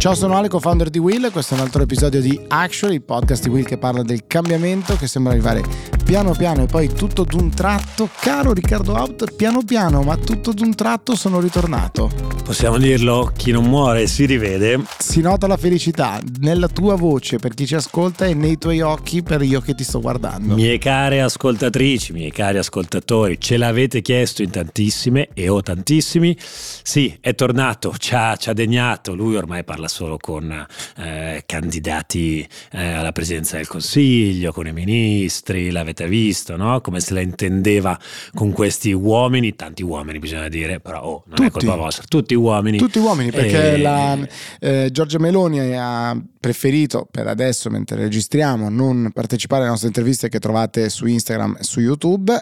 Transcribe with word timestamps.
Ciao, 0.00 0.14
sono 0.14 0.34
Ale, 0.34 0.48
co-founder 0.48 0.88
di 0.88 0.98
Will. 0.98 1.30
Questo 1.30 1.52
è 1.52 1.58
un 1.58 1.62
altro 1.62 1.82
episodio 1.82 2.22
di 2.22 2.40
Actually, 2.48 2.94
il 2.94 3.02
podcast 3.02 3.42
di 3.42 3.50
Will 3.50 3.66
che 3.66 3.76
parla 3.76 4.02
del 4.02 4.26
cambiamento 4.26 4.96
che 4.96 5.06
sembra 5.06 5.32
arrivare 5.32 5.62
piano 6.10 6.34
piano 6.34 6.64
e 6.64 6.66
poi 6.66 6.92
tutto 6.92 7.22
d'un 7.22 7.50
tratto. 7.50 8.08
Caro 8.18 8.52
Riccardo 8.52 8.94
Out, 8.94 9.32
piano 9.36 9.62
piano, 9.62 10.02
ma 10.02 10.16
tutto 10.16 10.52
d'un 10.52 10.74
tratto 10.74 11.14
sono 11.14 11.38
ritornato. 11.38 12.10
Possiamo 12.42 12.78
dirlo, 12.78 13.30
chi 13.36 13.52
non 13.52 13.66
muore 13.66 14.08
si 14.08 14.26
rivede. 14.26 14.80
Si 14.98 15.20
nota 15.20 15.46
la 15.46 15.56
felicità 15.56 16.18
nella 16.40 16.66
tua 16.66 16.96
voce 16.96 17.38
per 17.38 17.54
chi 17.54 17.64
ci 17.64 17.76
ascolta 17.76 18.26
e 18.26 18.34
nei 18.34 18.58
tuoi 18.58 18.80
occhi 18.80 19.22
per 19.22 19.40
io 19.42 19.60
che 19.60 19.76
ti 19.76 19.84
sto 19.84 20.00
guardando. 20.00 20.56
Mie 20.56 20.78
care 20.78 21.20
ascoltatrici, 21.20 22.12
miei 22.12 22.32
cari 22.32 22.58
ascoltatori, 22.58 23.38
ce 23.40 23.56
l'avete 23.56 24.02
chiesto 24.02 24.42
in 24.42 24.50
tantissime 24.50 25.28
e 25.32 25.48
o 25.48 25.62
tantissimi. 25.62 26.36
Sì, 26.40 27.16
è 27.20 27.36
tornato, 27.36 27.94
ci 27.96 28.16
ha, 28.16 28.34
ci 28.34 28.48
ha 28.48 28.52
degnato. 28.52 29.14
Lui 29.14 29.36
ormai 29.36 29.62
parla 29.62 29.86
solo 29.86 30.16
con 30.16 30.66
eh, 30.96 31.44
candidati 31.46 32.44
eh, 32.72 32.94
alla 32.94 33.12
presidenza 33.12 33.58
del 33.58 33.68
Consiglio, 33.68 34.50
con 34.50 34.66
i 34.66 34.72
ministri, 34.72 35.70
l'avete 36.00 36.08
visto, 36.08 36.56
no? 36.56 36.80
Come 36.80 37.00
se 37.00 37.14
la 37.14 37.20
intendeva 37.20 37.98
con 38.34 38.52
questi 38.52 38.92
uomini, 38.92 39.54
tanti 39.54 39.82
uomini 39.82 40.18
bisogna 40.18 40.48
dire, 40.48 40.80
però 40.80 41.02
oh, 41.02 41.22
non 41.26 41.36
Tutti. 41.36 41.48
è 41.48 41.50
colpa 41.50 41.76
vostra, 41.76 42.04
tutti 42.08 42.34
uomini. 42.34 42.78
Tutti 42.78 42.98
uomini, 42.98 43.30
perché 43.30 43.74
E- 43.74 43.78
la, 43.78 44.18
eh, 44.58 44.88
Giorgia 44.90 45.18
Meloni 45.18 45.76
ha 45.76 46.18
preferito 46.38 47.06
per 47.10 47.26
adesso, 47.26 47.68
mentre 47.70 47.96
registriamo, 47.96 48.68
non 48.68 49.10
partecipare 49.12 49.62
alle 49.62 49.70
nostre 49.70 49.88
interviste 49.88 50.28
che 50.28 50.38
trovate 50.38 50.88
su 50.88 51.06
Instagram 51.06 51.56
e 51.58 51.64
su 51.64 51.80
YouTube 51.80 52.34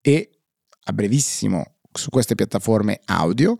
e 0.00 0.30
a 0.84 0.92
brevissimo 0.92 1.77
su 1.92 2.10
queste 2.10 2.34
piattaforme 2.34 3.00
audio. 3.06 3.58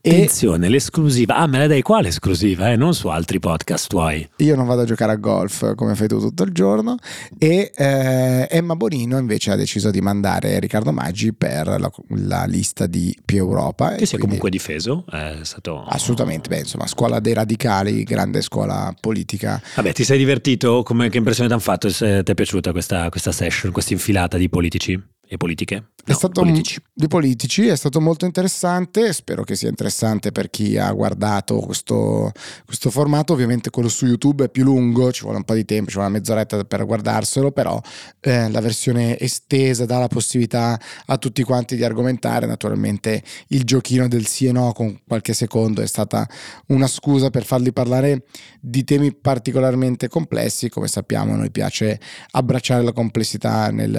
E 0.00 0.10
Attenzione, 0.10 0.68
l'esclusiva. 0.68 1.36
Ah, 1.36 1.46
me 1.46 1.58
la 1.58 1.66
dai 1.66 1.82
qua 1.82 2.00
l'esclusiva, 2.00 2.70
eh? 2.70 2.76
non 2.76 2.94
su 2.94 3.08
altri 3.08 3.38
podcast 3.38 3.88
tuoi. 3.88 4.28
io 4.38 4.56
non 4.56 4.66
vado 4.66 4.82
a 4.82 4.84
giocare 4.84 5.12
a 5.12 5.16
golf 5.16 5.74
come 5.74 5.94
fai 5.94 6.08
tu 6.08 6.18
tutto 6.18 6.44
il 6.44 6.52
giorno. 6.52 6.96
E 7.38 7.72
eh, 7.74 8.46
Emma 8.50 8.74
Bonino 8.76 9.18
invece 9.18 9.50
ha 9.50 9.56
deciso 9.56 9.90
di 9.90 10.00
mandare 10.00 10.58
Riccardo 10.58 10.92
Maggi 10.92 11.32
per 11.32 11.66
la, 11.78 11.90
la 12.08 12.44
lista 12.44 12.86
di 12.86 13.16
più 13.24 13.38
Europa. 13.38 13.94
e 13.94 13.98
Che 13.98 14.06
si 14.06 14.14
è 14.14 14.18
quindi- 14.18 14.38
comunque 14.38 14.50
difeso, 14.50 15.04
è 15.10 15.38
stato... 15.42 15.84
Assolutamente, 15.84 16.48
beh, 16.48 16.58
insomma, 16.60 16.86
scuola 16.86 17.20
dei 17.20 17.34
radicali, 17.34 18.02
grande 18.04 18.40
scuola 18.40 18.94
politica. 18.98 19.60
Vabbè, 19.76 19.92
ti 19.92 20.04
sei 20.04 20.18
divertito? 20.18 20.82
Come, 20.82 21.08
che 21.10 21.18
impressione 21.18 21.48
ti 21.48 21.54
hanno 21.54 21.62
fatto? 21.62 21.88
Se 21.90 22.22
ti 22.22 22.32
è 22.32 22.34
piaciuta 22.34 22.72
questa, 22.72 23.08
questa 23.10 23.32
session, 23.32 23.72
questa 23.72 23.92
infilata 23.92 24.36
di 24.36 24.48
politici 24.48 25.12
e 25.26 25.36
politiche? 25.36 25.88
È 26.04 26.10
No, 26.10 26.16
stato 26.16 26.42
politici. 26.42 26.82
di 26.92 27.08
politici, 27.08 27.66
è 27.66 27.76
stato 27.76 27.98
molto 27.98 28.26
interessante, 28.26 29.10
spero 29.14 29.42
che 29.42 29.56
sia 29.56 29.70
interessante 29.70 30.32
per 30.32 30.50
chi 30.50 30.76
ha 30.76 30.92
guardato 30.92 31.60
questo, 31.60 32.30
questo 32.66 32.90
formato, 32.90 33.32
ovviamente 33.32 33.70
quello 33.70 33.88
su 33.88 34.04
YouTube 34.04 34.44
è 34.44 34.48
più 34.50 34.64
lungo, 34.64 35.10
ci 35.12 35.22
vuole 35.22 35.38
un 35.38 35.44
po' 35.44 35.54
di 35.54 35.64
tempo, 35.64 35.88
ci 35.88 35.94
vuole 35.94 36.10
una 36.10 36.18
mezz'oretta 36.18 36.62
per 36.64 36.84
guardarselo, 36.84 37.52
però 37.52 37.80
eh, 38.20 38.50
la 38.50 38.60
versione 38.60 39.18
estesa 39.18 39.86
dà 39.86 39.98
la 39.98 40.08
possibilità 40.08 40.78
a 41.06 41.16
tutti 41.16 41.42
quanti 41.42 41.74
di 41.74 41.84
argomentare, 41.84 42.44
naturalmente 42.44 43.22
il 43.48 43.64
giochino 43.64 44.06
del 44.06 44.26
sì 44.26 44.44
e 44.44 44.52
no 44.52 44.72
con 44.72 45.00
qualche 45.06 45.32
secondo 45.32 45.80
è 45.80 45.86
stata 45.86 46.28
una 46.66 46.86
scusa 46.86 47.30
per 47.30 47.46
farli 47.46 47.72
parlare 47.72 48.24
di 48.60 48.84
temi 48.84 49.14
particolarmente 49.14 50.08
complessi, 50.08 50.68
come 50.68 50.86
sappiamo 50.86 51.32
a 51.32 51.36
noi 51.36 51.50
piace 51.50 51.98
abbracciare 52.32 52.82
la 52.82 52.92
complessità 52.92 53.70
nel, 53.70 53.90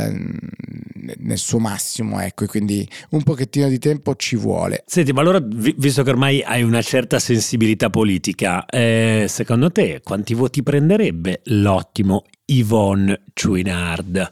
nel 1.17 1.37
suo 1.37 1.59
massimo, 1.59 2.19
ecco, 2.19 2.43
e 2.43 2.47
quindi 2.47 2.87
un 3.09 3.23
pochettino 3.23 3.67
di 3.67 3.79
tempo 3.79 4.15
ci 4.15 4.35
vuole. 4.35 4.83
Senti, 4.85 5.13
ma 5.13 5.21
allora, 5.21 5.39
vi- 5.41 5.75
visto 5.77 6.03
che 6.03 6.09
ormai 6.09 6.41
hai 6.41 6.63
una 6.63 6.81
certa 6.81 7.19
sensibilità 7.19 7.89
politica, 7.89 8.65
eh, 8.65 9.25
secondo 9.27 9.71
te 9.71 10.01
quanti 10.03 10.33
voti 10.33 10.63
prenderebbe 10.63 11.41
l'ottimo 11.45 12.23
Yvonne 12.47 13.23
Chouinard, 13.33 14.29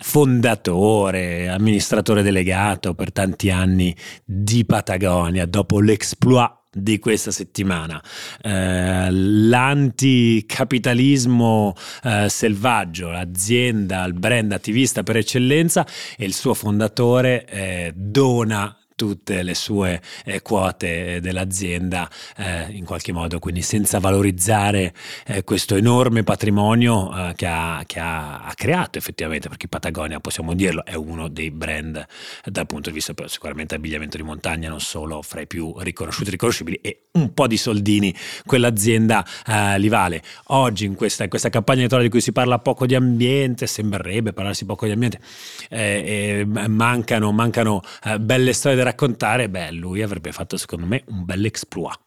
fondatore, 0.00 1.48
amministratore 1.48 2.22
delegato 2.22 2.94
per 2.94 3.12
tanti 3.12 3.50
anni 3.50 3.94
di 4.24 4.64
Patagonia, 4.64 5.46
dopo 5.46 5.80
l'exploit 5.80 6.62
di 6.74 6.98
questa 6.98 7.30
settimana, 7.30 8.02
Eh, 8.42 9.08
l'anticapitalismo 9.10 11.74
eh, 12.02 12.28
selvaggio, 12.28 13.10
l'azienda, 13.10 14.04
il 14.04 14.14
brand 14.14 14.52
attivista 14.52 15.02
per 15.02 15.16
eccellenza 15.16 15.86
e 16.16 16.24
il 16.24 16.34
suo 16.34 16.54
fondatore 16.54 17.44
eh, 17.46 17.92
dona 17.94 18.76
tutte 18.94 19.42
le 19.42 19.54
sue 19.54 20.00
eh, 20.24 20.42
quote 20.42 21.20
dell'azienda 21.20 22.08
eh, 22.36 22.66
in 22.70 22.84
qualche 22.84 23.12
modo, 23.12 23.38
quindi 23.38 23.62
senza 23.62 23.98
valorizzare 23.98 24.94
eh, 25.26 25.44
questo 25.44 25.76
enorme 25.76 26.22
patrimonio 26.22 27.12
eh, 27.12 27.32
che, 27.34 27.46
ha, 27.46 27.82
che 27.86 27.98
ha- 28.00 28.40
ha 28.40 28.54
creato 28.54 28.98
effettivamente, 28.98 29.48
perché 29.48 29.68
Patagonia, 29.68 30.20
possiamo 30.20 30.54
dirlo, 30.54 30.84
è 30.84 30.94
uno 30.94 31.28
dei 31.28 31.50
brand 31.50 32.04
dal 32.44 32.66
punto 32.66 32.88
di 32.88 32.94
vista 32.94 33.14
però, 33.14 33.28
sicuramente 33.28 33.74
abbigliamento 33.74 34.16
di 34.16 34.22
montagna, 34.22 34.68
non 34.68 34.80
solo 34.80 35.22
fra 35.22 35.40
i 35.40 35.46
più 35.46 35.74
riconosciuti 35.78 36.28
e 36.28 36.32
riconoscibili, 36.32 36.78
e 36.80 37.06
un 37.12 37.34
po' 37.34 37.46
di 37.46 37.56
soldini 37.56 38.14
quell'azienda 38.44 39.24
eh, 39.46 39.78
li 39.78 39.88
vale. 39.88 40.22
Oggi 40.48 40.84
in 40.84 40.94
questa, 40.94 41.24
in 41.24 41.30
questa 41.30 41.48
campagna 41.48 41.80
elettorale 41.80 42.06
di 42.06 42.12
cui 42.12 42.20
si 42.20 42.32
parla 42.32 42.58
poco 42.58 42.86
di 42.86 42.94
ambiente, 42.94 43.66
sembrerebbe 43.66 44.32
parlarsi 44.32 44.64
poco 44.64 44.86
di 44.86 44.92
ambiente, 44.92 45.20
eh, 45.68 46.44
eh, 46.54 46.68
mancano, 46.68 47.32
mancano 47.32 47.82
eh, 48.04 48.18
belle 48.20 48.52
storie 48.52 48.76
da 48.76 48.83
raccontare, 48.84 49.48
beh, 49.48 49.72
lui 49.72 50.02
avrebbe 50.02 50.32
fatto 50.32 50.56
secondo 50.56 50.86
me 50.86 51.02
un 51.08 51.24
bel 51.24 51.44
exploit. 51.44 51.98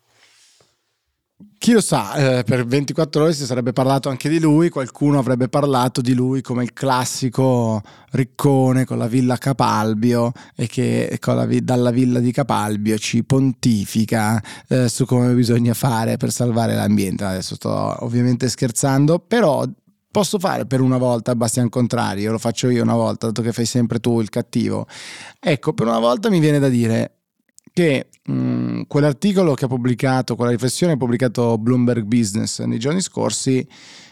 Chi 1.59 1.71
lo 1.71 1.81
sa, 1.81 2.15
eh, 2.39 2.43
per 2.43 2.65
24 2.65 3.23
ore 3.23 3.33
si 3.33 3.45
sarebbe 3.45 3.71
parlato 3.71 4.09
anche 4.09 4.27
di 4.27 4.39
lui, 4.39 4.69
qualcuno 4.69 5.19
avrebbe 5.19 5.49
parlato 5.49 6.01
di 6.01 6.13
lui 6.13 6.41
come 6.41 6.63
il 6.63 6.73
classico 6.73 7.81
riccone 8.11 8.85
con 8.85 8.97
la 8.97 9.07
villa 9.07 9.37
Capalbio 9.37 10.31
e 10.55 10.65
che 10.65 11.19
la 11.23 11.47
dalla 11.61 11.91
villa 11.91 12.19
di 12.19 12.31
Capalbio 12.31 12.97
ci 12.97 13.23
pontifica 13.23 14.41
eh, 14.67 14.87
su 14.87 15.05
come 15.05 15.31
bisogna 15.33 15.75
fare 15.75 16.17
per 16.17 16.31
salvare 16.31 16.73
l'ambiente. 16.73 17.23
Adesso 17.23 17.55
sto 17.55 18.03
ovviamente 18.03 18.49
scherzando, 18.49 19.19
però 19.19 19.63
posso 20.11 20.39
fare 20.39 20.65
per 20.65 20.81
una 20.81 20.97
volta 20.97 21.35
Bastian 21.35 21.69
Contrario, 21.69 22.31
lo 22.31 22.37
faccio 22.37 22.69
io 22.69 22.83
una 22.83 22.95
volta, 22.95 23.27
dato 23.27 23.41
che 23.41 23.53
fai 23.53 23.65
sempre 23.65 23.99
tu 23.99 24.19
il 24.19 24.29
cattivo. 24.29 24.87
Ecco, 25.39 25.73
per 25.73 25.87
una 25.87 25.99
volta 25.99 26.29
mi 26.29 26.39
viene 26.39 26.59
da 26.59 26.69
dire 26.69 27.11
che 27.73 28.07
mh, 28.23 28.83
quell'articolo 28.87 29.53
che 29.53 29.65
ha 29.65 29.67
pubblicato, 29.67 30.35
quella 30.35 30.51
riflessione 30.51 30.93
che 30.93 30.97
ha 30.97 31.01
pubblicato 31.01 31.57
Bloomberg 31.57 32.03
Business 32.03 32.61
nei 32.63 32.79
giorni 32.79 33.01
scorsi, 33.01 33.67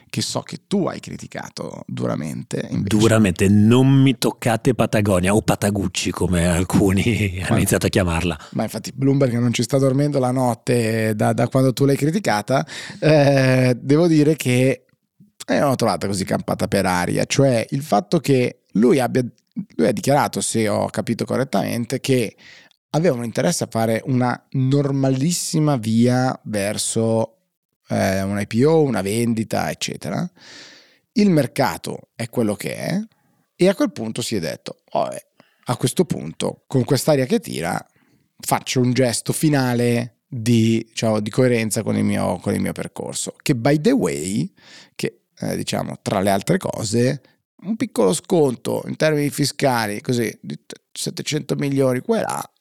che 0.08 0.22
so 0.22 0.42
che 0.42 0.60
tu 0.68 0.86
hai 0.86 1.00
criticato 1.00 1.84
duramente, 1.88 2.68
invece, 2.70 2.96
Duramente 2.96 3.50
non 3.50 3.88
mi 3.88 4.18
toccate 4.18 4.74
Patagonia 4.74 5.34
o 5.36 5.42
Patagucci 5.42 6.12
come 6.12 6.48
alcuni 6.48 7.42
hanno 7.44 7.58
iniziato 7.58 7.88
a 7.88 7.90
chiamarla. 7.90 8.40
ma 8.52 8.64
infatti 8.64 8.94
Bloomberg 8.96 9.38
non 9.38 9.52
ci 9.52 9.64
sta 9.64 9.78
dormendo 9.78 10.20
la 10.20 10.32
notte 10.32 11.14
da, 11.16 11.34
da 11.34 11.50
quando 11.50 11.74
tu 11.74 11.84
l'hai 11.86 11.98
criticata, 11.98 12.66
eh, 13.00 13.78
devo 13.82 14.08
dire 14.08 14.36
che 14.36 14.85
eh, 15.46 15.60
non 15.60 15.70
l'ho 15.70 15.76
trovata 15.76 16.08
così 16.08 16.26
campata 16.26 16.68
per 16.68 16.86
aria, 16.86 17.26
cioè 17.26 17.66
il 17.70 17.82
fatto 17.82 18.20
che 18.20 18.64
lui 18.74 19.00
abbia 19.00 19.24
lui 19.76 19.88
ha 19.88 19.92
dichiarato, 19.92 20.42
se 20.42 20.68
ho 20.68 20.88
capito 20.90 21.26
correttamente, 21.26 22.00
che 22.00 22.36
aveva 22.92 23.16
un 23.16 23.24
interesse 23.24 23.64
a 23.64 23.68
fare 23.70 24.02
una 24.06 24.48
normalissima 24.52 25.78
via 25.78 26.38
verso 26.44 27.38
eh, 27.88 28.22
un 28.22 28.40
IPO, 28.40 28.82
una 28.82 29.02
vendita, 29.02 29.70
eccetera. 29.70 30.30
Il 31.14 31.30
mercato 31.30 32.10
è 32.16 32.30
quello 32.30 32.56
che 32.56 32.76
è 32.76 33.00
e 33.56 33.70
a 33.70 33.76
quel 33.76 33.92
punto 33.92 34.22
si 34.22 34.36
è 34.36 34.40
detto, 34.40 34.82
"Oh, 34.92 35.08
eh, 35.14 35.26
a 35.68 35.78
questo 35.78 36.06
punto, 36.06 36.64
con 36.68 36.84
quest'aria 36.84 37.26
che 37.26 37.40
tira, 37.40 37.84
faccio 38.38 38.82
un 38.82 38.92
gesto 38.94 39.32
finale 39.34 40.18
di, 40.28 40.86
diciamo, 40.88 41.22
di 41.22 41.30
coerenza 41.30 41.82
con 41.84 41.96
il, 41.96 42.04
mio, 42.04 42.38
con 42.38 42.54
il 42.54 42.62
mio 42.62 42.74
percorso. 42.74 43.36
Che 43.42 43.56
by 43.56 43.80
the 43.80 43.92
way, 43.92 44.52
che 44.96 45.25
eh, 45.40 45.56
diciamo 45.56 45.98
tra 46.02 46.20
le 46.20 46.30
altre 46.30 46.58
cose, 46.58 47.22
un 47.64 47.76
piccolo 47.76 48.14
sconto 48.14 48.84
in 48.88 48.96
termini 48.96 49.30
fiscali, 49.30 50.02
così, 50.02 50.36
di 50.42 50.56
t- 50.66 50.80
700 50.92 51.56
milioni 51.56 52.00
qua 52.00 52.20
e 52.20 52.22
là, 52.22 52.52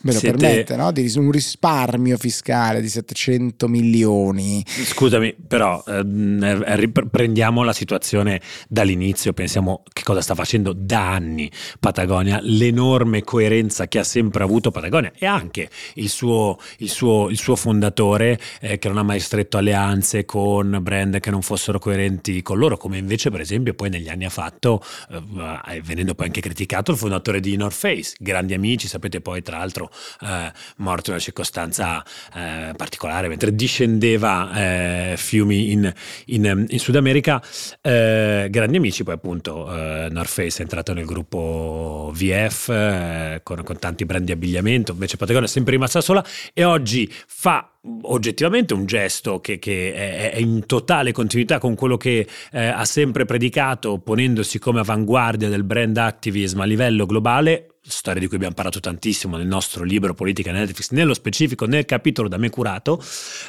me 0.00 0.12
lo 0.12 0.18
Siete- 0.18 0.36
permette, 0.36 0.76
no? 0.76 0.92
Di 0.92 1.10
un 1.16 1.30
risparmio 1.30 2.16
fiscale 2.16 2.80
di 2.80 2.88
700 2.88 3.66
milioni. 3.68 4.64
Scusami, 4.66 5.34
però 5.46 5.82
ehm, 5.86 6.42
eh, 6.42 6.76
ripre- 6.76 7.06
prendiamo 7.08 7.62
la 7.62 7.72
situazione 7.72 8.40
dall'inizio, 8.68 9.32
pensiamo 9.32 9.82
che 9.92 10.02
cosa 10.02 10.20
sta 10.20 10.34
facendo 10.34 10.72
da 10.72 11.12
anni 11.12 11.50
Patagonia, 11.80 12.38
l'enorme 12.42 13.22
coerenza 13.22 13.88
che 13.88 13.98
ha 13.98 14.04
sempre 14.04 14.44
avuto 14.44 14.70
Patagonia 14.70 15.12
e 15.16 15.26
anche 15.26 15.68
il 15.94 16.08
suo, 16.08 16.58
il 16.78 16.90
suo- 16.90 17.28
il 17.28 17.38
suo 17.38 17.56
fondatore 17.56 18.38
eh, 18.60 18.78
che 18.78 18.88
non 18.88 18.98
ha 18.98 19.02
mai 19.02 19.20
stretto 19.20 19.56
alleanze 19.56 20.24
con 20.24 20.78
brand 20.80 21.18
che 21.20 21.30
non 21.30 21.42
fossero 21.42 21.78
coerenti 21.78 22.42
con 22.42 22.58
loro, 22.58 22.76
come 22.76 22.98
invece 22.98 23.30
per 23.30 23.40
esempio 23.40 23.74
poi 23.74 23.90
negli 23.90 24.08
anni 24.08 24.24
ha 24.24 24.30
fatto, 24.30 24.82
eh, 25.10 25.80
venendo 25.82 26.14
poi 26.14 26.26
anche 26.26 26.40
criticato, 26.40 26.92
il 26.92 26.98
fondatore 26.98 27.40
di 27.40 27.56
North 27.56 27.74
Face, 27.76 28.14
grandi 28.18 28.54
amici, 28.54 28.86
sapete 28.86 29.20
poi 29.20 29.42
tra 29.42 29.58
l'altro 29.58 29.87
eh, 30.22 30.52
morto 30.76 31.10
in 31.10 31.16
una 31.16 31.22
circostanza 31.22 32.04
eh, 32.34 32.72
particolare 32.76 33.28
mentre 33.28 33.54
discendeva 33.54 34.52
eh, 34.54 35.14
fiumi 35.16 35.72
in, 35.72 35.92
in, 36.26 36.66
in 36.68 36.78
Sud 36.78 36.96
America. 36.96 37.42
Eh, 37.80 38.48
grandi 38.50 38.76
amici, 38.76 39.04
poi 39.04 39.14
appunto 39.14 39.74
eh, 39.74 40.08
North 40.10 40.28
Face 40.30 40.58
è 40.58 40.62
entrato 40.62 40.92
nel 40.92 41.04
gruppo 41.04 42.10
VF 42.14 42.68
eh, 42.68 43.40
con, 43.42 43.62
con, 43.62 43.78
tanti 43.78 44.04
brand 44.04 44.24
di 44.24 44.32
abbigliamento, 44.32 44.92
invece 44.92 45.16
Patagonia 45.16 45.46
è 45.46 45.50
sempre 45.50 45.72
rimasta 45.72 46.00
sola 46.00 46.24
e 46.52 46.64
oggi 46.64 47.12
fa 47.26 47.70
oggettivamente 48.02 48.74
un 48.74 48.86
gesto 48.86 49.40
che, 49.40 49.58
che 49.58 49.92
è, 49.94 50.32
è, 50.32 50.38
in 50.38 50.66
totale 50.66 51.12
continuità 51.12 51.58
con 51.58 51.74
quello 51.74 51.96
che 51.96 52.26
eh, 52.52 52.66
ha 52.66 52.84
sempre 52.84 53.24
predicato, 53.24 53.98
ponendosi 53.98 54.58
come 54.58 54.80
avanguardia 54.80 55.48
del 55.48 55.64
brand 55.64 55.96
activism 55.96 56.60
a 56.60 56.64
livello 56.64 57.06
globale, 57.06 57.77
storia 57.90 58.20
di 58.20 58.26
cui 58.26 58.36
abbiamo 58.36 58.54
parlato 58.54 58.80
tantissimo 58.80 59.36
nel 59.36 59.46
nostro 59.46 59.84
libro 59.84 60.14
Politica 60.14 60.52
Netflix, 60.52 60.90
nello 60.90 61.14
specifico 61.14 61.66
nel 61.66 61.84
capitolo 61.84 62.28
da 62.28 62.36
me 62.36 62.50
curato, 62.50 63.02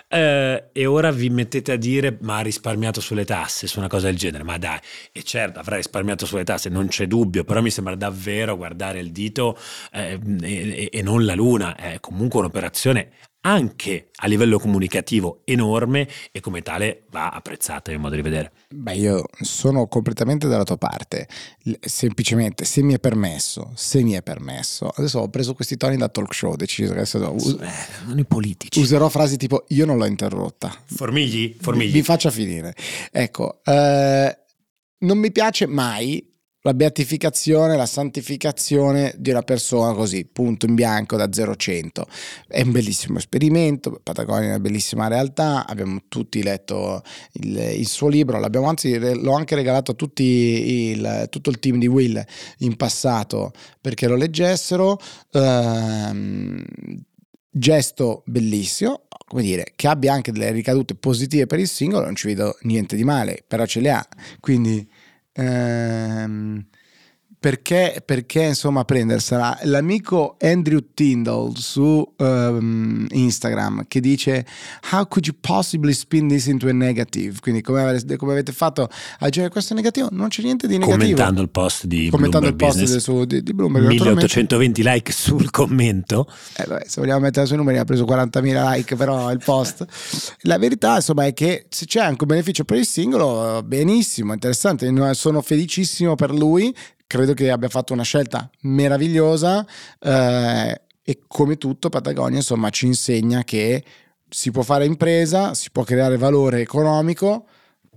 eh, 0.08 0.70
e 0.72 0.86
ora 0.86 1.12
vi 1.12 1.30
mettete 1.30 1.74
a 1.74 1.76
dire 1.76 2.18
ma 2.22 2.38
ha 2.38 2.42
risparmiato 2.42 3.02
sulle 3.02 3.26
tasse, 3.26 3.68
su 3.68 3.80
una 3.80 3.88
cosa 3.88 4.08
del 4.08 4.18
genere, 4.18 4.44
ma 4.44 4.58
dai, 4.58 4.80
e 5.12 5.24
certo 5.24 5.60
avrà 5.60 5.76
risparmiato 5.76 6.26
sulle 6.26 6.44
tasse, 6.44 6.70
non 6.70 6.88
c'è 6.88 7.08
dubbio, 7.08 7.44
però 7.44 7.62
mi 7.62 7.72
sembra 7.72 7.96
davvero 7.96 8.56
guardare 8.56 9.00
il 9.00 9.12
dito 9.12 9.58
eh, 9.92 10.20
e, 10.42 10.90
e, 10.92 11.02
non 11.02 11.26
la 11.26 11.36
luna, 11.36 11.76
è 11.76 12.00
comunque 12.00 12.40
un'operazione 12.40 13.12
anche 13.42 14.10
a 14.16 14.28
livello 14.28 14.60
comunicativo 14.60 15.42
enorme 15.46 16.08
e 16.32 16.40
come 16.42 16.62
tale 16.62 17.04
va 17.10 17.30
apprezzata 17.30 17.92
in 17.92 18.02
modo 18.02 18.16
di 18.16 18.22
vedere. 18.22 18.52
Beh, 18.70 18.96
io 18.96 19.26
sono 19.42 19.88
completamente 19.88 20.48
dalla 20.48 20.64
tua 20.64 20.78
parte. 20.78 21.28
Semplicemente, 21.80 22.66
se 22.66 22.82
mi 22.82 22.94
è 22.94 23.00
permesso, 23.00 23.72
se 23.76 24.04
mi 24.04 24.14
è 24.14 24.22
permesso, 24.22 24.90
adesso 24.90 25.20
ho 25.20 25.30
preso 25.30 25.54
questi 25.54 25.78
toni 25.78 25.96
da 25.96 26.10
talk 26.10 26.34
show, 26.34 26.56
deciso 26.56 26.92
che 26.92 27.00
adesso 27.00 27.32
us- 27.32 27.58
eh, 27.60 28.26
politici. 28.26 28.80
Userò 28.80 29.08
frasi 29.10 29.38
tipo 29.38 29.66
io 29.70 29.86
non 29.86 29.98
l'ho 29.98 30.06
interrotta. 30.06 30.74
Formigli? 30.86 31.56
Formigli. 31.60 31.92
Mi, 31.92 31.98
mi 31.98 32.04
faccia 32.04 32.32
finire. 32.32 32.76
Ecco, 33.12 33.62
eh, 33.64 34.38
non 35.00 35.18
mi 35.18 35.32
piace 35.32 35.66
mai 35.66 36.28
la 36.62 36.74
beatificazione, 36.74 37.78
la 37.78 37.86
santificazione 37.86 39.14
di 39.18 39.30
una 39.30 39.44
persona 39.44 39.94
così, 39.94 40.26
punto 40.26 40.66
in 40.66 40.76
bianco 40.76 41.16
da 41.16 41.32
0 41.32 41.52
a 41.52 41.56
100. 41.56 42.08
È 42.48 42.62
un 42.62 42.72
bellissimo 42.72 43.18
esperimento, 43.18 44.00
Patagonia 44.04 44.48
è 44.48 44.50
una 44.50 44.60
bellissima 44.60 45.08
realtà, 45.08 45.66
abbiamo 45.66 46.00
tutti 46.08 46.44
letto 46.44 47.02
il, 47.34 47.58
il 47.78 47.88
suo 47.88 48.10
libro, 48.10 48.40
l'abbiamo 48.40 48.68
anzi, 48.68 48.98
l'ho 48.98 49.34
anche 49.34 49.56
regalato 49.56 49.92
a 49.92 49.96
tutti 49.96 50.24
il, 50.24 51.28
tutto 51.30 51.50
il 51.50 51.60
team 51.60 51.80
di 51.80 51.88
Will 51.88 52.24
in 52.60 52.76
passato 52.76 53.52
perché 53.80 54.08
lo 54.08 54.16
leggessero. 54.16 55.00
Ehm, 55.32 56.64
gesto 57.52 58.24
bellissimo, 58.26 59.08
come 59.28 59.42
dire, 59.42 59.74
che 59.76 59.88
abbia 59.88 60.14
anche 60.14 60.32
delle 60.32 60.52
ricadute 60.52 60.96
positive 60.96 61.46
per 61.46 61.60
il 61.60 61.68
singolo, 61.68 62.06
non 62.06 62.16
ci 62.16 62.28
vedo 62.28 62.58
niente 62.62 62.96
di 62.96 63.04
male, 63.04 63.44
però 63.48 63.66
ce 63.66 63.80
le 63.80 63.92
ha. 63.92 64.08
Quindi 64.40 64.88
ehm, 65.36 66.66
perché, 67.40 68.04
perché 68.06 68.44
insomma 68.44 68.84
prendersela. 68.84 69.60
L'amico 69.64 70.36
Andrew 70.42 70.80
Tyndall 70.94 71.54
su 71.54 72.06
um, 72.18 73.08
Instagram 73.10 73.86
che 73.88 74.02
dice 74.02 74.46
how 74.92 75.08
could 75.08 75.26
you 75.26 75.36
possibly 75.40 75.94
spin 75.94 76.28
this 76.28 76.48
into 76.48 76.68
a 76.68 76.74
negative? 76.74 77.40
Quindi 77.40 77.62
come, 77.62 77.82
avete, 77.82 78.18
come 78.18 78.34
avete 78.34 78.52
fatto 78.52 78.90
a 79.20 79.30
dire 79.30 79.48
questo 79.48 79.72
è 79.72 79.76
negativo? 79.78 80.10
Non 80.12 80.28
c'è 80.28 80.44
niente 80.44 80.68
di 80.68 80.78
negativo. 80.78 80.98
Commentando 80.98 81.42
il 81.42 81.50
post 81.50 81.86
di 81.86 82.10
commentando 82.10 82.52
Bloomberg 82.54 82.82
il 82.82 82.88
post 82.90 82.98
suo, 82.98 83.24
di, 83.24 83.42
di 83.42 83.54
Bloomberg 83.54 83.88
1820 83.88 84.84
like 84.84 85.12
sul 85.14 85.50
commento. 85.50 86.28
Eh, 86.58 86.66
beh, 86.68 86.84
se 86.88 87.00
vogliamo 87.00 87.22
mettere 87.22 87.46
sui 87.46 87.56
numeri 87.56 87.78
ha 87.78 87.86
preso 87.86 88.04
40.000 88.04 88.72
like 88.74 88.96
però 88.98 89.32
il 89.32 89.42
post. 89.44 89.86
La 90.42 90.58
verità 90.58 90.96
insomma 90.96 91.26
è 91.26 91.34
che 91.34 91.68
se 91.70 91.86
c'è 91.86 92.02
anche 92.02 92.24
un 92.24 92.28
beneficio 92.28 92.66
per 92.66 92.78
il 92.78 92.86
singolo 92.86 93.64
benissimo 93.64 94.34
interessante. 94.34 94.88
Sono 95.14 95.42
felicissimo 95.42 96.16
per 96.16 96.32
lui 96.34 96.76
credo 97.10 97.34
che 97.34 97.50
abbia 97.50 97.70
fatto 97.70 97.92
una 97.92 98.04
scelta 98.04 98.48
meravigliosa 98.62 99.66
eh, 100.00 100.82
e 101.02 101.20
come 101.26 101.58
tutto 101.58 101.90
Patagonia 101.90 102.38
insomma 102.38 102.70
ci 102.70 102.86
insegna 102.86 103.44
che 103.44 103.84
si 104.30 104.52
può 104.52 104.62
fare 104.62 104.86
impresa, 104.86 105.56
si 105.56 105.72
può 105.72 105.84
creare 105.84 106.18
valore 106.18 106.62
economico 106.62 107.48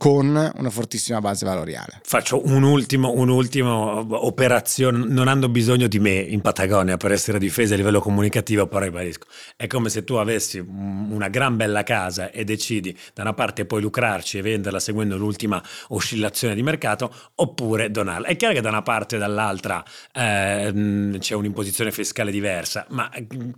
con 0.02 0.52
una 0.56 0.70
fortissima 0.70 1.20
base 1.20 1.46
valoriale. 1.46 2.00
Faccio 2.02 2.44
un 2.44 2.64
ultimo, 2.64 3.12
un'ultima 3.12 3.98
operazione, 4.00 4.98
non 5.06 5.28
hanno 5.28 5.48
bisogno 5.48 5.86
di 5.86 6.00
me 6.00 6.14
in 6.14 6.40
Patagonia 6.40 6.96
per 6.96 7.12
essere 7.12 7.38
difesi 7.38 7.72
a 7.72 7.76
livello 7.76 8.00
comunicativo, 8.00 8.66
però 8.66 8.84
ribadisco, 8.84 9.28
è 9.54 9.68
come 9.68 9.90
se 9.90 10.02
tu 10.02 10.14
avessi 10.14 10.58
una 10.58 11.28
gran 11.28 11.54
bella 11.54 11.84
casa 11.84 12.32
e 12.32 12.42
decidi 12.42 12.98
da 13.14 13.22
una 13.22 13.32
parte 13.32 13.64
puoi 13.64 13.80
lucrarci 13.80 14.38
e 14.38 14.42
venderla 14.42 14.80
seguendo 14.80 15.16
l'ultima 15.16 15.62
oscillazione 15.90 16.56
di 16.56 16.64
mercato, 16.64 17.14
oppure 17.36 17.88
donarla. 17.92 18.26
È 18.26 18.34
chiaro 18.34 18.54
che 18.54 18.60
da 18.60 18.70
una 18.70 18.82
parte 18.82 19.14
e 19.14 19.18
dall'altra 19.20 19.84
eh, 20.12 21.16
c'è 21.16 21.34
un'imposizione 21.36 21.92
fiscale 21.92 22.32
diversa, 22.32 22.86
ma 22.88 23.08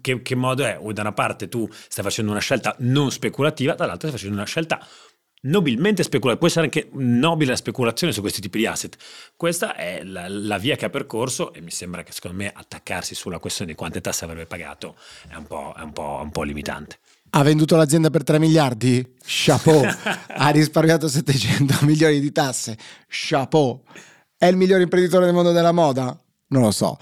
che, 0.03 0.21
che 0.21 0.35
modo 0.35 0.63
è? 0.67 0.77
O 0.79 0.93
da 0.93 1.01
una 1.01 1.13
parte 1.13 1.49
tu 1.49 1.67
stai 1.89 2.05
facendo 2.05 2.33
una 2.33 2.41
scelta 2.41 2.77
non 2.81 3.11
speculativa, 3.11 3.73
dall'altra 3.73 4.09
stai 4.09 4.11
facendo 4.11 4.37
una 4.37 4.45
scelta 4.45 4.87
nobilmente 5.45 6.03
speculativa, 6.03 6.39
può 6.39 6.49
essere 6.49 6.65
anche 6.65 6.89
nobile 6.93 7.51
la 7.51 7.57
speculazione 7.57 8.13
su 8.13 8.21
questi 8.21 8.41
tipi 8.41 8.59
di 8.59 8.67
asset. 8.67 8.97
Questa 9.37 9.75
è 9.75 10.03
la, 10.05 10.29
la, 10.29 10.59
via 10.59 10.77
che 10.77 10.85
ha 10.85 10.91
percorso 10.91 11.53
e 11.53 11.61
mi 11.61 11.71
sembra 11.71 12.03
che 12.03 12.13
secondo 12.13 12.37
me 12.37 12.53
attaccarsi 12.55 13.15
sulla 13.15 13.39
questione 13.39 13.73
di 13.73 13.77
quante 13.77 14.01
tasse 14.01 14.25
avrebbe 14.25 14.47
pagato 14.47 14.97
è 15.29 15.35
un 15.35 15.47
po', 15.47 15.75
è 15.77 15.83
un 15.83 15.93
po', 15.93 16.21
un 16.23 16.31
po 16.31 16.43
limitante. 16.43 16.99
Ha 17.31 17.43
venduto 17.43 17.75
l'azienda 17.75 18.11
per 18.11 18.23
3 18.23 18.39
miliardi? 18.39 19.17
Chapeau. 19.21 19.83
ha 20.29 20.49
risparmiato 20.51 21.09
700 21.09 21.79
milioni 21.87 22.21
di 22.21 22.31
tasse? 22.31 22.79
Chapeau. 23.09 23.83
È 24.37 24.47
il 24.47 24.57
miglior 24.57 24.81
imprenditore 24.81 25.25
del 25.25 25.35
mondo 25.35 25.51
della 25.51 25.73
moda? 25.73 26.17
Non 26.55 26.63
lo 26.63 26.71
so. 26.71 26.97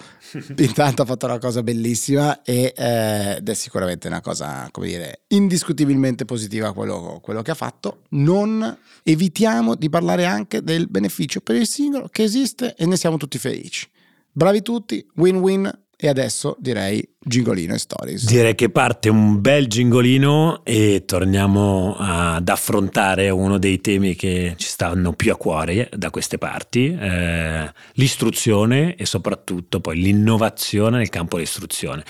Intanto 0.57 1.03
ha 1.03 1.05
fatto 1.05 1.27
una 1.27 1.39
cosa 1.39 1.63
bellissima 1.63 2.41
e, 2.41 2.73
eh, 2.75 3.37
ed 3.37 3.47
è 3.47 3.55
sicuramente 3.55 4.09
una 4.09 4.23
cosa, 4.23 4.67
come 4.71 4.87
dire, 4.87 5.25
indiscutibilmente 5.29 6.25
positiva 6.25 6.73
quello, 6.73 7.21
quello 7.23 7.43
che 7.43 7.51
ha 7.51 7.55
fatto. 7.55 8.05
Non 8.11 8.79
evitiamo 9.03 9.75
di 9.75 9.91
parlare 9.91 10.25
anche 10.25 10.63
del 10.63 10.89
beneficio 10.89 11.41
per 11.43 11.57
il 11.57 11.67
singolo 11.67 12.09
che 12.11 12.23
esiste 12.23 12.75
e 12.77 12.87
ne 12.87 12.97
siamo 12.97 13.19
tutti 13.19 13.37
felici. 13.37 13.87
Bravi 14.33 14.63
tutti, 14.63 15.07
win-win 15.17 15.71
e 16.05 16.09
adesso 16.09 16.57
direi 16.59 17.09
gingolino 17.17 17.75
e 17.75 17.79
stories. 17.79 18.27
Direi 18.27 18.57
che 18.57 18.71
parte 18.71 19.09
un 19.09 19.41
bel 19.41 19.69
gingolino 19.69 20.65
e 20.65 21.05
torniamo 21.07 21.95
ad 21.97 22.49
affrontare 22.49 23.31
uno 23.31 23.57
dei 23.57 23.81
temi 23.81 24.17
che 24.17 24.55
ci 24.57 24.67
stanno 24.67 25.13
più 25.13 25.31
a 25.31 25.37
cuore 25.37 25.89
da 25.97 26.11
queste 26.11 26.39
parti, 26.39 26.93
eh, 26.93 27.73
l'istruzione 27.93 28.97
e 28.97 29.07
soprattutto 29.07 29.79
poi 29.79 29.99
l'innovazione 29.99 30.99
nel 30.99 31.09
campo 31.09 31.37
dell'istruzione. 31.37 32.05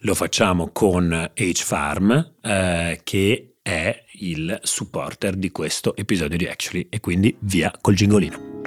Lo 0.00 0.14
facciamo 0.14 0.68
con 0.70 1.30
H-Farm 1.34 2.32
eh, 2.42 3.00
che 3.02 3.54
è 3.62 4.04
il 4.20 4.58
supporter 4.62 5.36
di 5.36 5.50
questo 5.50 5.96
episodio 5.96 6.36
di 6.36 6.46
Actually 6.46 6.88
e 6.90 7.00
quindi 7.00 7.34
via 7.40 7.72
col 7.80 7.94
gingolino. 7.94 8.57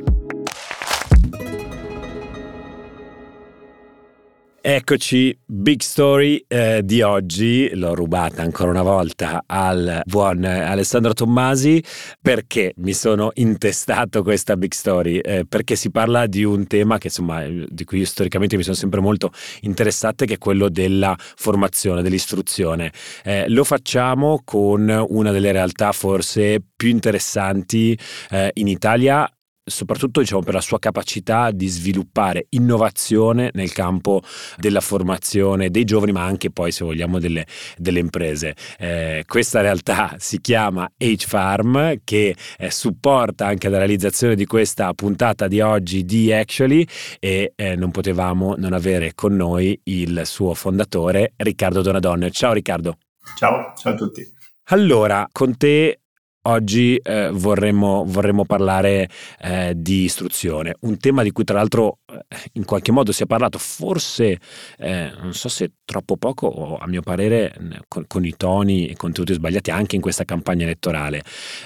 Eccoci, 4.64 5.36
big 5.44 5.82
story 5.82 6.46
eh, 6.48 6.82
di 6.86 7.02
oggi, 7.02 7.72
l'ho 7.74 7.96
rubata 7.96 8.44
ancora 8.44 8.70
una 8.70 8.84
volta 8.84 9.42
al 9.48 10.04
buon 10.06 10.44
Alessandro 10.44 11.14
Tommasi 11.14 11.84
perché 12.22 12.74
mi 12.78 12.94
sono 12.94 13.32
intestato 13.34 14.22
questa 14.22 14.56
big 14.56 14.72
story, 14.72 15.18
eh, 15.18 15.48
perché 15.50 15.76
si 15.76 15.90
parla 15.90 16.28
di 16.28 16.44
un 16.44 16.68
tema 16.68 17.00
che 17.00 17.08
insomma 17.08 17.44
di 17.48 17.84
cui 17.86 18.06
storicamente 18.06 18.56
mi 18.56 18.62
sono 18.62 18.76
sempre 18.76 19.02
molto 19.02 19.32
interessato 19.62 20.26
che 20.26 20.36
è 20.36 20.38
quello 20.38 20.70
della 20.70 21.16
formazione, 21.18 22.04
dell'istruzione. 22.04 22.94
Eh, 23.24 23.50
lo 23.50 23.64
facciamo 23.64 24.44
con 24.46 25.06
una 25.10 25.32
delle 25.32 25.52
realtà 25.52 25.92
forse 25.92 26.62
più 26.76 26.90
interessanti 26.90 27.98
eh, 28.30 28.52
in 28.54 28.68
Italia 28.68 29.28
soprattutto 29.64 30.20
diciamo, 30.20 30.42
per 30.42 30.54
la 30.54 30.62
sua 30.62 30.80
capacità 30.80 31.52
di 31.52 31.68
sviluppare 31.68 32.48
innovazione 32.50 33.52
nel 33.54 33.72
campo 33.72 34.22
della 34.58 34.82
formazione 34.82 35.70
dei 35.70 35.84
giovani, 35.84 36.12
ma 36.12 36.24
anche 36.24 36.52
poi, 36.52 36.72
se 36.72 36.84
vogliamo, 36.84 37.20
delle, 37.20 37.46
delle 37.78 38.00
imprese. 38.00 38.56
Eh, 38.78 39.24
questa 39.28 39.62
realtà 39.62 40.16
si 40.20 40.40
chiama 40.42 40.90
H-Farm, 40.98 42.02
che 42.04 42.36
eh, 42.58 42.72
supporta 42.72 43.46
anche 43.46 43.70
la 43.70 43.78
realizzazione 43.78 44.36
di 44.36 44.46
questa 44.46 44.94
puntata 44.94 45.48
di 45.48 45.62
oggi 45.62 46.04
di 46.06 46.32
Actually 46.34 46.86
e 47.20 47.54
eh, 47.56 47.76
non 47.76 47.92
potevamo 47.92 48.56
non 48.58 48.74
avere 48.74 49.14
con 49.14 49.36
noi 49.36 49.80
il 49.86 50.22
suo 50.26 50.54
fondatore 50.54 51.34
Riccardo 51.36 51.82
Donadonne. 51.82 52.32
Ciao 52.32 52.54
Riccardo. 52.54 52.98
Ciao, 53.36 53.74
ciao 53.76 53.94
a 53.94 53.96
tutti. 53.96 54.40
Allora, 54.66 55.28
con 55.32 55.58
te 55.58 56.01
Oggi 56.44 56.96
eh, 56.96 57.30
vorremmo, 57.32 58.04
vorremmo, 58.04 58.46
parlare 58.46 59.08
eh, 59.42 59.74
di 59.76 60.06
istruzione, 60.06 60.76
un 60.80 60.98
tema 60.98 61.22
di 61.22 61.32
cui 61.32 61.44
tra 61.44 61.58
l'altro 61.58 62.00
eh, 62.12 62.18
in 62.54 62.66
qualche 62.66 62.92
modo 62.92 63.12
si 63.12 63.22
è 63.22 63.26
parlato, 63.28 63.60
forse 63.60 64.40
eh, 64.80 65.12
non 65.22 65.34
so 65.34 65.50
se 65.50 65.74
troppo 65.86 66.18
poco 66.18 66.48
o 66.48 66.78
a 66.78 66.88
mio 66.88 67.02
parere 67.02 67.54
con, 67.88 68.06
con, 68.08 68.26
i 68.26 68.34
toni 68.36 68.88
e 68.88 68.96
contenuti 68.96 69.34
sbagliati 69.34 69.70
anche 69.70 69.96
in 69.96 70.02
questa 70.02 70.24
campagna 70.26 70.64
elettorale. 70.64 71.22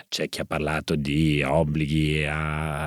C'è 0.09 0.27
chi 0.27 0.41
ha 0.41 0.45
parlato 0.45 0.95
di 0.95 1.41
obblighi, 1.41 2.25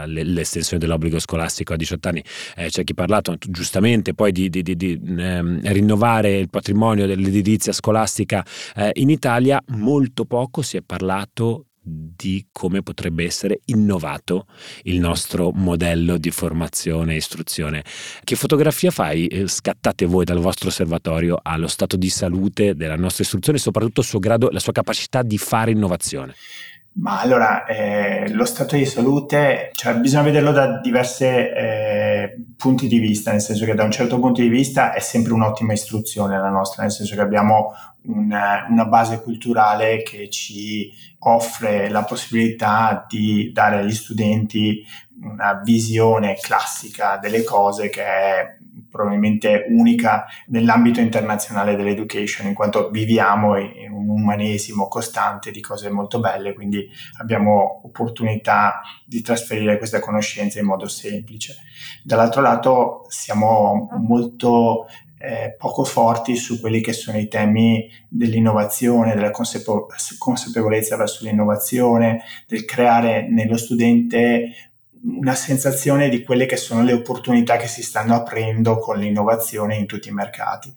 l'estensione 0.04 0.78
dell'obbligo 0.78 1.18
scolastico 1.18 1.73
a 1.73 1.76
18 1.76 2.07
anni, 2.07 2.23
eh, 2.57 2.68
c'è 2.68 2.85
chi 2.85 2.92
ha 2.92 2.97
parlato 2.97 3.35
giustamente 3.49 4.12
poi 4.12 4.30
di, 4.33 4.50
di, 4.50 4.62
di, 4.62 4.76
di 4.76 5.00
ehm, 5.02 5.61
rinnovare 5.73 6.37
il 6.37 6.50
patrimonio 6.50 7.07
dell'edilizia 7.07 7.73
scolastica. 7.73 8.45
Eh, 8.76 8.90
in 8.97 9.09
Italia, 9.09 9.59
molto 9.68 10.26
poco 10.26 10.61
si 10.61 10.76
è 10.76 10.83
parlato 10.83 11.62
di 11.88 12.49
come 12.52 12.83
potrebbe 12.83 13.25
essere 13.25 13.61
innovato 13.66 14.47
il 14.83 15.00
nostro 15.00 15.50
modello 15.54 16.18
di 16.18 16.30
formazione 16.30 17.14
e 17.14 17.16
istruzione. 17.16 17.85
Che 18.23 18.37
fotografia 18.37 18.90
fai, 18.90 19.26
eh, 19.26 19.49
scattate 19.49 20.04
voi 20.07 20.25
dal 20.25 20.40
vostro 20.40 20.68
osservatorio 20.68 21.38
allo 21.42 21.68
stato 21.68 21.97
di 21.97 22.11
salute 22.11 22.75
della 22.75 22.97
nostra 22.97 23.25
istruzione 23.25 23.59
e 23.59 23.61
soprattutto 23.61 24.00
il 24.00 24.07
suo 24.07 24.18
grado, 24.18 24.49
la 24.50 24.61
sua 24.61 24.73
capacità 24.73 25.23
di 25.23 25.38
fare 25.38 25.71
innovazione? 25.71 26.35
Ma 27.00 27.21
allora, 27.21 27.64
eh, 27.64 28.28
lo 28.33 28.45
stato 28.45 28.75
di 28.75 28.85
salute, 28.85 29.71
cioè, 29.73 29.95
bisogna 29.99 30.25
vederlo 30.25 30.50
da 30.50 30.80
diversi 30.80 31.25
eh, 31.25 32.35
punti 32.57 32.88
di 32.88 32.99
vista, 32.99 33.30
nel 33.30 33.40
senso 33.40 33.64
che 33.64 33.75
da 33.75 33.85
un 33.85 33.92
certo 33.92 34.18
punto 34.18 34.40
di 34.40 34.49
vista 34.49 34.92
è 34.92 34.99
sempre 34.99 35.33
un'ottima 35.33 35.73
istruzione 35.73 36.37
la 36.37 36.49
nostra, 36.49 36.83
nel 36.83 36.90
senso 36.90 37.14
che 37.14 37.21
abbiamo 37.21 37.73
una, 38.09 38.67
una 38.69 38.85
base 38.87 39.23
culturale 39.23 40.03
che 40.03 40.29
ci 40.29 40.93
offre 41.21 41.88
la 41.88 42.05
possibilità 42.05 43.07
di 43.09 43.50
dare 43.53 43.79
agli 43.79 43.95
studenti 43.95 44.85
una 45.21 45.61
visione 45.65 46.37
classica 46.41 47.17
delle 47.17 47.43
cose 47.43 47.88
che 47.88 48.05
è 48.05 48.57
probabilmente 48.91 49.67
unica 49.69 50.27
nell'ambito 50.47 51.00
internazionale 51.00 51.77
dell'education, 51.77 52.47
in 52.47 52.55
quanto 52.55 52.91
viviamo 52.91 53.57
in 53.57 53.93
un 53.93 54.09
umanesimo 54.09 54.88
costante 54.88 55.50
di 55.50 55.61
cose 55.61 55.91
molto 55.91 56.21
belle, 56.21 56.55
quindi 56.55 56.88
abbiamo 57.19 57.83
opportunità 57.85 58.81
di 59.05 59.21
trasferire 59.21 59.77
queste 59.77 60.00
conoscenze 60.00 60.61
in 60.61 60.67
modo 60.67 60.88
semplice. 60.88 61.57
Dall'altro 62.03 62.41
lato 62.41 63.05
siamo 63.09 63.88
molto 64.00 64.87
eh, 65.18 65.54
poco 65.58 65.84
forti 65.84 66.37
su 66.37 66.60
quelli 66.60 66.80
che 66.80 66.92
sono 66.92 67.18
i 67.18 67.28
temi 67.28 67.88
dell'innovazione, 68.08 69.14
della 69.14 69.30
consapevo- 69.30 69.88
consapevolezza 70.18 70.96
verso 70.96 71.25
l'innovazione, 71.25 72.22
del 72.46 72.64
creare 72.64 73.28
nello 73.28 73.56
studente 73.56 74.52
una 75.02 75.34
sensazione 75.34 76.08
di 76.08 76.22
quelle 76.22 76.46
che 76.46 76.56
sono 76.56 76.82
le 76.82 76.92
opportunità 76.92 77.56
che 77.56 77.68
si 77.68 77.82
stanno 77.82 78.14
aprendo 78.14 78.78
con 78.78 78.98
l'innovazione 78.98 79.76
in 79.76 79.87
tutti 79.87 80.08
i 80.08 80.12
mercati. 80.12 80.72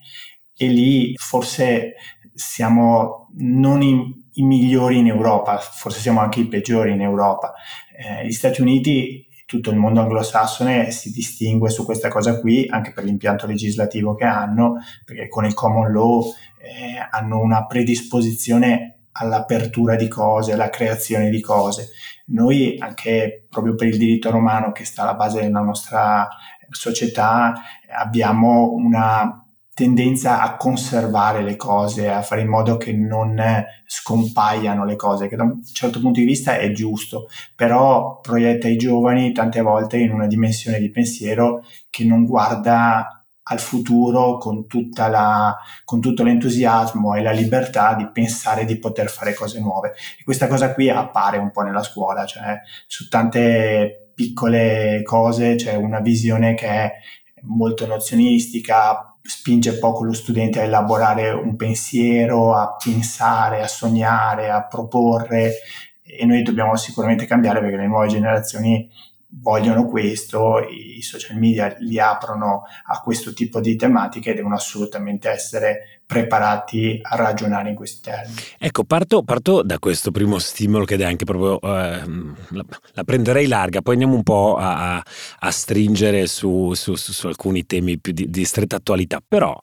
E 0.56 0.68
lì 0.68 1.16
forse 1.16 1.96
siamo 2.34 3.30
non 3.38 3.82
i, 3.82 4.26
i 4.34 4.44
migliori 4.44 5.00
in 5.00 5.08
Europa, 5.08 5.58
forse 5.58 6.00
siamo 6.00 6.20
anche 6.20 6.40
i 6.40 6.48
peggiori 6.48 6.92
in 6.92 7.02
Europa. 7.02 7.54
Eh, 7.98 8.26
gli 8.26 8.32
Stati 8.32 8.62
Uniti 8.62 9.28
tutto 9.52 9.70
il 9.70 9.76
mondo 9.76 10.00
anglosassone 10.00 10.92
si 10.92 11.12
distingue 11.12 11.70
su 11.70 11.84
questa 11.84 12.08
cosa 12.08 12.40
qui 12.40 12.68
anche 12.70 12.94
per 12.94 13.04
l'impianto 13.04 13.48
legislativo 13.48 14.16
che 14.16 14.24
hanno, 14.24 14.78
perché 15.04 15.28
con 15.28 15.44
il 15.44 15.54
common 15.54 15.92
law 15.92 16.24
eh, 16.62 17.06
hanno 17.12 17.42
una 17.42 17.66
predisposizione 17.66 19.00
all'apertura 19.12 19.98
di 19.98 20.08
cose, 20.08 20.54
alla 20.54 20.70
creazione 20.70 21.30
di 21.30 21.42
cose. 21.42 21.90
Noi 22.28 22.78
anche 22.80 23.46
proprio 23.50 23.76
per 23.76 23.90
il 23.90 23.98
diritto 23.98 24.32
romano 24.32 24.72
che 24.72 24.86
sta 24.86 25.02
alla 25.02 25.16
base 25.16 25.42
della 25.42 25.60
nostra 25.60 26.30
società 26.70 27.54
abbiamo 27.94 28.72
una 28.72 29.41
tendenza 29.74 30.42
a 30.42 30.58
conservare 30.58 31.42
le 31.44 31.56
cose, 31.56 32.10
a 32.10 32.22
fare 32.22 32.42
in 32.42 32.50
modo 32.50 32.78
che 32.78 32.94
non 32.94 33.42
scompaiano 33.86 34.86
le 34.86 34.96
cose, 34.96 35.28
che 35.28 35.36
da 35.36 35.44
un 35.44 35.64
certo 35.64 36.00
punto 36.00 36.20
di 36.20 36.26
vista 36.26 36.58
è 36.58 36.72
giusto, 36.72 37.28
però 37.56 38.20
proietta 38.20 38.68
i 38.68 38.78
giovani 38.78 39.32
tante 39.32 39.62
volte 39.62 39.98
in 39.98 40.12
una 40.12 40.28
dimensione 40.28 40.80
di 40.80 40.90
pensiero 40.90 41.64
che 41.90 42.04
non 42.04 42.26
guarda 42.26 43.22
al 43.44 43.60
futuro 43.60 44.38
con, 44.38 44.66
la, 44.96 45.58
con 45.84 46.00
tutto 46.00 46.24
l'entusiasmo 46.24 47.16
e 47.16 47.22
la 47.22 47.32
libertà 47.32 47.96
di 47.96 48.10
pensare 48.12 48.66
di 48.66 48.78
poter 48.78 49.10
fare 49.10 49.34
cose 49.34 49.60
nuove. 49.60 49.94
E 50.20 50.24
questa 50.24 50.48
cosa 50.48 50.74
qui 50.74 50.90
appare 50.90 51.38
un 51.38 51.52
po' 51.52 51.62
nella 51.62 51.84
scuola, 51.84 52.26
cioè 52.26 52.60
su 52.88 53.08
tante 53.10 54.12
piccole 54.14 55.02
cose 55.04 55.56
c'è 55.56 55.76
una 55.76 56.00
visione 56.00 56.54
che 56.54 56.68
è 56.68 56.92
molto 57.42 57.88
nozionistica, 57.88 59.11
spinge 59.24 59.78
poco 59.78 60.04
lo 60.04 60.14
studente 60.14 60.60
a 60.60 60.64
elaborare 60.64 61.32
un 61.32 61.56
pensiero, 61.56 62.56
a 62.56 62.76
pensare, 62.76 63.62
a 63.62 63.68
sognare, 63.68 64.50
a 64.50 64.66
proporre 64.66 65.54
e 66.04 66.26
noi 66.26 66.42
dobbiamo 66.44 66.76
sicuramente 66.76 67.26
cambiare 67.26 67.62
perché 67.62 67.78
le 67.78 67.88
nuove 67.88 68.08
generazioni 68.08 68.90
vogliono 69.34 69.86
questo, 69.86 70.60
i 70.60 71.02
social 71.02 71.38
media 71.38 71.74
li 71.80 72.00
aprono 72.00 72.64
a 72.86 73.00
questo 73.00 73.34
tipo 73.34 73.62
di 73.62 73.78
tematiche 73.78 74.32
e 74.32 74.34
devono 74.34 74.56
assolutamente 74.56 75.30
essere 75.30 76.01
preparati 76.12 77.00
a 77.02 77.16
ragionare 77.16 77.70
in 77.70 77.76
questi 77.76 78.02
termini. 78.02 78.36
Ecco, 78.60 78.84
parto, 78.84 79.24
parto 79.24 79.64
da 79.64 79.80
questo 79.80 80.12
primo 80.12 80.40
stimolo 80.40 80.84
che 80.84 80.98
è 80.98 81.04
anche 81.06 81.24
proprio, 81.24 81.58
eh, 81.62 82.04
la, 82.50 82.66
la, 82.92 83.04
prenderei 83.06 83.48
larga, 83.48 83.82
poi 83.82 83.94
andiamo 83.94 84.16
un 84.16 84.24
po' 84.24 84.58
a, 84.58 85.02
a 85.40 85.52
stringere 85.52 86.28
su, 86.28 86.74
su, 86.74 86.96
su, 86.96 87.14
su, 87.14 87.28
alcuni 87.28 87.66
temi 87.66 87.98
più 87.98 88.12
di, 88.12 88.30
di, 88.30 88.44
stretta 88.44 88.76
attualità, 88.76 89.24
però 89.26 89.58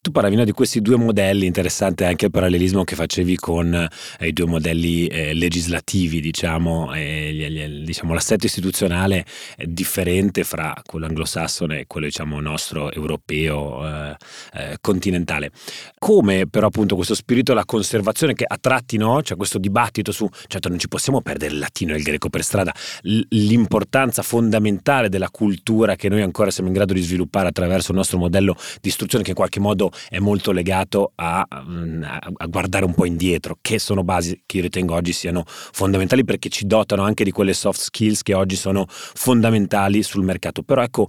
tu 0.00 0.10
parlavi 0.10 0.34
no, 0.34 0.44
di 0.44 0.50
questi 0.50 0.80
due 0.80 0.96
modelli, 0.96 1.46
interessante 1.46 2.04
anche 2.04 2.24
il 2.24 2.32
parallelismo 2.32 2.82
che 2.82 2.96
facevi 2.96 3.36
con 3.36 3.72
eh, 4.18 4.26
i 4.26 4.32
due 4.32 4.46
modelli 4.46 5.06
eh, 5.06 5.32
legislativi, 5.32 6.20
diciamo, 6.20 6.90
diciamo, 6.92 8.14
l'assetto 8.14 8.46
istituzionale 8.46 9.24
è 9.56 9.64
differente 9.64 10.42
fra 10.42 10.74
quello 10.84 11.06
anglosassone 11.06 11.78
e 11.78 11.86
quello 11.86 12.06
diciamo, 12.06 12.40
nostro 12.40 12.90
europeo 12.90 13.86
eh, 13.86 14.16
eh, 14.54 14.78
continentale. 14.80 15.52
Come 15.98 16.46
però 16.46 16.66
appunto 16.68 16.96
questo 16.96 17.14
spirito 17.14 17.52
della 17.52 17.64
conservazione 17.64 18.34
che 18.34 18.44
a 18.46 18.56
tratti 18.60 18.96
no, 18.96 19.20
c'è 19.22 19.36
questo 19.36 19.58
dibattito 19.58 20.12
su, 20.12 20.28
certo 20.46 20.68
non 20.68 20.78
ci 20.78 20.88
possiamo 20.88 21.20
perdere 21.20 21.52
il 21.54 21.58
latino 21.58 21.92
e 21.94 21.96
il 21.96 22.02
greco 22.02 22.28
per 22.28 22.42
strada, 22.42 22.72
l'importanza 23.02 24.22
fondamentale 24.22 25.08
della 25.08 25.30
cultura 25.30 25.96
che 25.96 26.08
noi 26.08 26.22
ancora 26.22 26.50
siamo 26.50 26.68
in 26.68 26.74
grado 26.74 26.92
di 26.92 27.00
sviluppare 27.00 27.48
attraverso 27.48 27.92
il 27.92 27.98
nostro 27.98 28.18
modello 28.18 28.56
di 28.80 28.88
istruzione 28.88 29.24
che 29.24 29.30
in 29.30 29.36
qualche 29.36 29.60
modo 29.60 29.90
è 30.08 30.18
molto 30.18 30.52
legato 30.52 31.12
a, 31.14 31.46
mm, 31.54 32.02
a 32.36 32.46
guardare 32.46 32.84
un 32.84 32.94
po' 32.94 33.04
indietro, 33.04 33.58
che 33.60 33.78
sono 33.78 34.04
basi 34.04 34.42
che 34.46 34.56
io 34.58 34.62
ritengo 34.62 34.94
oggi 34.94 35.12
siano 35.12 35.44
fondamentali 35.46 36.24
perché 36.24 36.48
ci 36.48 36.66
dotano 36.66 37.02
anche 37.02 37.24
di 37.24 37.30
quelle 37.30 37.52
soft 37.52 37.80
skills 37.80 38.22
che 38.22 38.34
oggi 38.34 38.56
sono 38.56 38.86
fondamentali 38.88 40.02
sul 40.02 40.24
mercato. 40.24 40.62
Però 40.62 40.82
ecco, 40.82 41.08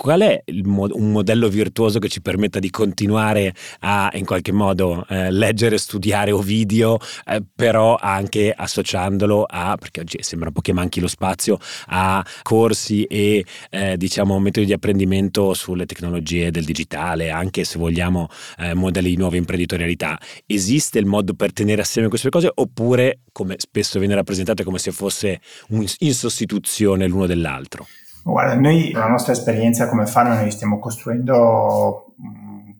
qual 0.00 0.22
è 0.22 0.42
mo- 0.62 0.88
un 0.92 1.12
modello 1.12 1.50
virtuoso 1.50 1.98
che 1.98 2.08
ci 2.08 2.22
permetta 2.22 2.58
di 2.58 2.70
continuare 2.70 3.52
a 3.80 4.10
in 4.14 4.24
qualche 4.24 4.50
modo 4.50 5.04
eh, 5.10 5.30
leggere, 5.30 5.76
studiare 5.76 6.32
Ovidio, 6.32 6.96
eh, 7.26 7.42
però 7.54 7.96
anche 7.96 8.50
associandolo 8.50 9.44
a, 9.46 9.76
perché 9.78 10.00
oggi 10.00 10.16
sembra 10.22 10.48
un 10.48 10.54
po' 10.54 10.62
che 10.62 10.72
manchi 10.72 11.00
lo 11.00 11.06
spazio, 11.06 11.58
a 11.88 12.24
corsi 12.42 13.04
e 13.04 13.44
eh, 13.68 13.98
diciamo 13.98 14.38
metodi 14.38 14.64
di 14.64 14.72
apprendimento 14.72 15.52
sulle 15.52 15.84
tecnologie 15.84 16.50
del 16.50 16.64
digitale, 16.64 17.28
anche 17.28 17.64
se 17.64 17.78
vogliamo 17.78 18.28
eh, 18.56 18.72
modelli 18.72 19.10
di 19.10 19.18
nuova 19.18 19.36
imprenditorialità. 19.36 20.18
Esiste 20.46 20.98
il 20.98 21.04
modo 21.04 21.34
per 21.34 21.52
tenere 21.52 21.82
assieme 21.82 22.08
queste 22.08 22.30
cose 22.30 22.50
oppure, 22.54 23.20
come 23.32 23.56
spesso 23.58 23.98
viene 23.98 24.14
rappresentato, 24.14 24.64
come 24.64 24.78
se 24.78 24.92
fosse 24.92 25.42
un, 25.68 25.84
in 25.98 26.14
sostituzione 26.14 27.06
l'uno 27.06 27.26
dell'altro? 27.26 27.86
Guarda, 28.22 28.54
noi 28.54 28.92
la 28.92 29.06
nostra 29.06 29.32
esperienza 29.32 29.88
come 29.88 30.06
Farm 30.06 30.34
noi 30.34 30.50
stiamo 30.50 30.78
costruendo 30.78 32.14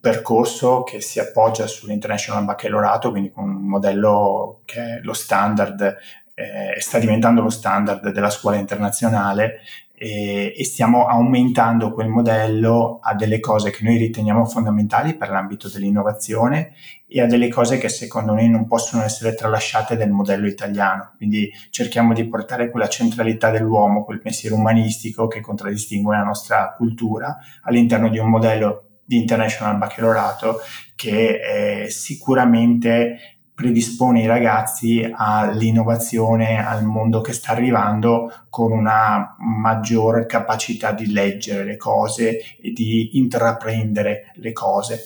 percorso 0.00 0.82
che 0.82 1.00
si 1.00 1.20
appoggia 1.20 1.66
sull'International 1.66 2.44
Baccalaureato, 2.44 3.10
quindi 3.10 3.30
con 3.30 3.44
un 3.44 3.68
modello 3.68 4.62
che 4.64 4.80
è 4.80 5.00
lo 5.02 5.12
standard 5.12 5.98
eh, 6.34 6.80
sta 6.80 6.98
diventando 6.98 7.42
lo 7.42 7.50
standard 7.50 8.10
della 8.10 8.30
scuola 8.30 8.56
internazionale 8.56 9.60
e, 10.02 10.54
e, 10.56 10.64
stiamo 10.64 11.04
aumentando 11.04 11.92
quel 11.92 12.08
modello 12.08 13.00
a 13.02 13.14
delle 13.14 13.38
cose 13.38 13.70
che 13.70 13.84
noi 13.84 13.98
riteniamo 13.98 14.46
fondamentali 14.46 15.14
per 15.14 15.28
l'ambito 15.28 15.68
dell'innovazione 15.68 16.72
e 17.06 17.20
a 17.20 17.26
delle 17.26 17.50
cose 17.50 17.76
che 17.76 17.90
secondo 17.90 18.32
noi 18.32 18.48
non 18.48 18.66
possono 18.66 19.02
essere 19.02 19.34
tralasciate 19.34 19.98
del 19.98 20.10
modello 20.10 20.46
italiano. 20.46 21.12
Quindi 21.18 21.52
cerchiamo 21.68 22.14
di 22.14 22.26
portare 22.26 22.70
quella 22.70 22.88
centralità 22.88 23.50
dell'uomo, 23.50 24.02
quel 24.02 24.22
pensiero 24.22 24.56
umanistico 24.56 25.26
che 25.26 25.42
contraddistingue 25.42 26.16
la 26.16 26.24
nostra 26.24 26.72
cultura 26.74 27.36
all'interno 27.64 28.08
di 28.08 28.18
un 28.18 28.30
modello 28.30 28.84
di 29.04 29.18
International 29.18 29.76
Baccalaureato 29.76 30.60
che 30.96 31.82
eh, 31.84 31.90
sicuramente 31.90 33.39
predispone 33.60 34.22
i 34.22 34.26
ragazzi 34.26 35.06
all'innovazione, 35.14 36.66
al 36.66 36.82
mondo 36.82 37.20
che 37.20 37.34
sta 37.34 37.52
arrivando 37.52 38.32
con 38.48 38.72
una 38.72 39.36
maggior 39.38 40.24
capacità 40.24 40.92
di 40.92 41.12
leggere 41.12 41.64
le 41.64 41.76
cose 41.76 42.38
e 42.58 42.72
di 42.72 43.18
intraprendere 43.18 44.32
le 44.36 44.52
cose. 44.52 45.02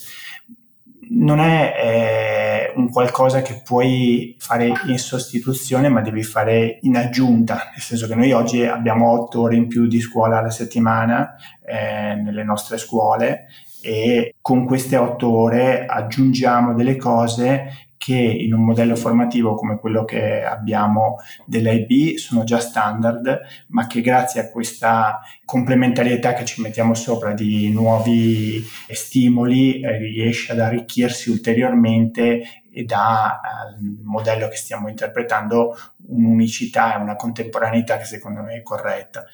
Non 1.11 1.41
è 1.41 2.71
eh, 2.71 2.73
un 2.77 2.91
qualcosa 2.91 3.43
che 3.43 3.61
puoi 3.65 4.37
fare 4.39 4.73
in 4.87 4.99
sostituzione, 4.99 5.89
ma 5.89 6.01
devi 6.01 6.23
fare 6.23 6.79
in 6.83 6.97
aggiunta, 6.97 7.71
nel 7.73 7.81
senso 7.81 8.07
che 8.07 8.15
noi 8.15 8.31
oggi 8.31 8.65
abbiamo 8.65 9.11
otto 9.11 9.41
ore 9.41 9.57
in 9.57 9.67
più 9.67 9.89
di 9.89 10.01
scuola 10.01 10.39
alla 10.39 10.51
settimana 10.51 11.35
eh, 11.67 12.15
nelle 12.15 12.45
nostre 12.45 12.79
scuole 12.79 13.47
e 13.87 14.37
con 14.41 14.65
queste 14.65 14.97
otto 14.97 15.29
ore 15.29 15.85
aggiungiamo 15.85 16.73
delle 16.73 16.97
cose 16.97 17.84
che 17.97 18.15
in 18.15 18.53
un 18.53 18.65
modello 18.65 18.97
formativo 18.97 19.55
come 19.55 19.79
quello 19.79 20.05
che 20.05 20.43
abbiamo 20.43 21.17
dell'IB 21.47 22.17
sono 22.17 22.45
già 22.45 22.61
standard, 22.61 23.41
ma 23.69 23.87
che 23.87 24.01
grazie 24.01 24.41
a 24.41 24.51
questa 24.51 25.21
complementarietà 25.45 26.35
che 26.35 26.45
ci 26.45 26.61
mettiamo 26.61 26.95
sopra 26.95 27.33
di 27.33 27.71
nuovi 27.71 28.63
stimoli 28.89 29.81
eh, 29.81 29.97
riesce 29.99 30.53
ad 30.53 30.61
arricchirsi 30.61 31.31
ulteriormente 31.31 32.63
e 32.71 32.85
dà 32.85 33.41
al 33.41 33.77
modello 34.03 34.49
che 34.49 34.57
stiamo 34.57 34.89
interpretando 34.89 35.77
un'unicità 36.09 36.95
e 36.95 37.01
una 37.01 37.17
contemporaneità 37.17 37.97
che 37.99 38.05
secondo 38.05 38.43
me 38.43 38.55
è 38.55 38.63
corretta. 38.63 39.25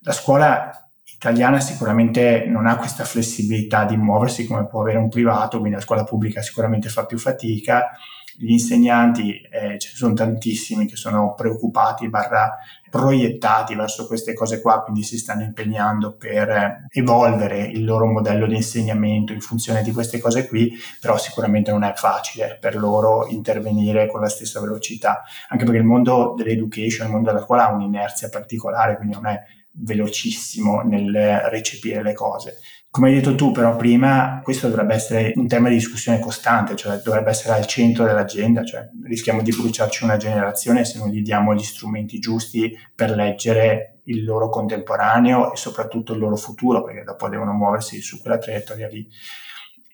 La 0.00 0.12
scuola 0.12 0.89
italiana 1.20 1.60
sicuramente 1.60 2.46
non 2.46 2.66
ha 2.66 2.76
questa 2.76 3.04
flessibilità 3.04 3.84
di 3.84 3.94
muoversi 3.98 4.46
come 4.46 4.66
può 4.66 4.80
avere 4.80 4.96
un 4.96 5.10
privato, 5.10 5.58
quindi 5.58 5.76
la 5.76 5.82
scuola 5.82 6.02
pubblica 6.02 6.40
sicuramente 6.40 6.88
fa 6.88 7.04
più 7.04 7.18
fatica. 7.18 7.90
Gli 8.38 8.52
insegnanti, 8.52 9.38
eh, 9.38 9.78
ce 9.78 9.90
ne 9.90 9.96
sono 9.96 10.14
tantissimi 10.14 10.86
che 10.86 10.96
sono 10.96 11.34
preoccupati, 11.34 12.08
barra 12.08 12.56
proiettati 12.88 13.74
verso 13.74 14.06
queste 14.06 14.32
cose 14.32 14.62
qua, 14.62 14.82
quindi 14.82 15.02
si 15.02 15.18
stanno 15.18 15.42
impegnando 15.42 16.16
per 16.16 16.86
evolvere 16.90 17.64
il 17.66 17.84
loro 17.84 18.06
modello 18.06 18.46
di 18.46 18.56
insegnamento 18.56 19.34
in 19.34 19.42
funzione 19.42 19.82
di 19.82 19.92
queste 19.92 20.20
cose 20.20 20.48
qui, 20.48 20.72
però 21.02 21.18
sicuramente 21.18 21.70
non 21.70 21.84
è 21.84 21.92
facile 21.94 22.56
per 22.58 22.76
loro 22.76 23.26
intervenire 23.28 24.08
con 24.08 24.22
la 24.22 24.28
stessa 24.30 24.58
velocità, 24.58 25.22
anche 25.50 25.64
perché 25.64 25.80
il 25.80 25.86
mondo 25.86 26.32
dell'education, 26.34 27.08
il 27.08 27.12
mondo 27.12 27.30
della 27.30 27.44
scuola 27.44 27.68
ha 27.68 27.72
un'inerzia 27.72 28.30
particolare, 28.30 28.96
quindi 28.96 29.14
non 29.14 29.26
è 29.26 29.38
velocissimo 29.72 30.82
nel 30.82 31.40
recepire 31.50 32.02
le 32.02 32.12
cose. 32.12 32.58
Come 32.90 33.08
hai 33.08 33.14
detto 33.14 33.36
tu 33.36 33.52
però 33.52 33.76
prima, 33.76 34.40
questo 34.42 34.68
dovrebbe 34.68 34.94
essere 34.94 35.32
un 35.36 35.46
tema 35.46 35.68
di 35.68 35.76
discussione 35.76 36.18
costante, 36.18 36.74
cioè 36.74 37.00
dovrebbe 37.04 37.30
essere 37.30 37.54
al 37.54 37.66
centro 37.66 38.04
dell'agenda, 38.04 38.64
cioè 38.64 38.88
rischiamo 39.04 39.42
di 39.42 39.52
bruciarci 39.52 40.02
una 40.02 40.16
generazione 40.16 40.84
se 40.84 40.98
non 40.98 41.08
gli 41.08 41.22
diamo 41.22 41.54
gli 41.54 41.62
strumenti 41.62 42.18
giusti 42.18 42.76
per 42.92 43.10
leggere 43.10 44.00
il 44.06 44.24
loro 44.24 44.48
contemporaneo 44.48 45.52
e 45.52 45.56
soprattutto 45.56 46.14
il 46.14 46.18
loro 46.18 46.34
futuro, 46.34 46.82
perché 46.82 47.04
dopo 47.04 47.28
devono 47.28 47.52
muoversi 47.52 48.00
su 48.00 48.20
quella 48.20 48.38
traiettoria 48.38 48.88
lì. 48.88 49.06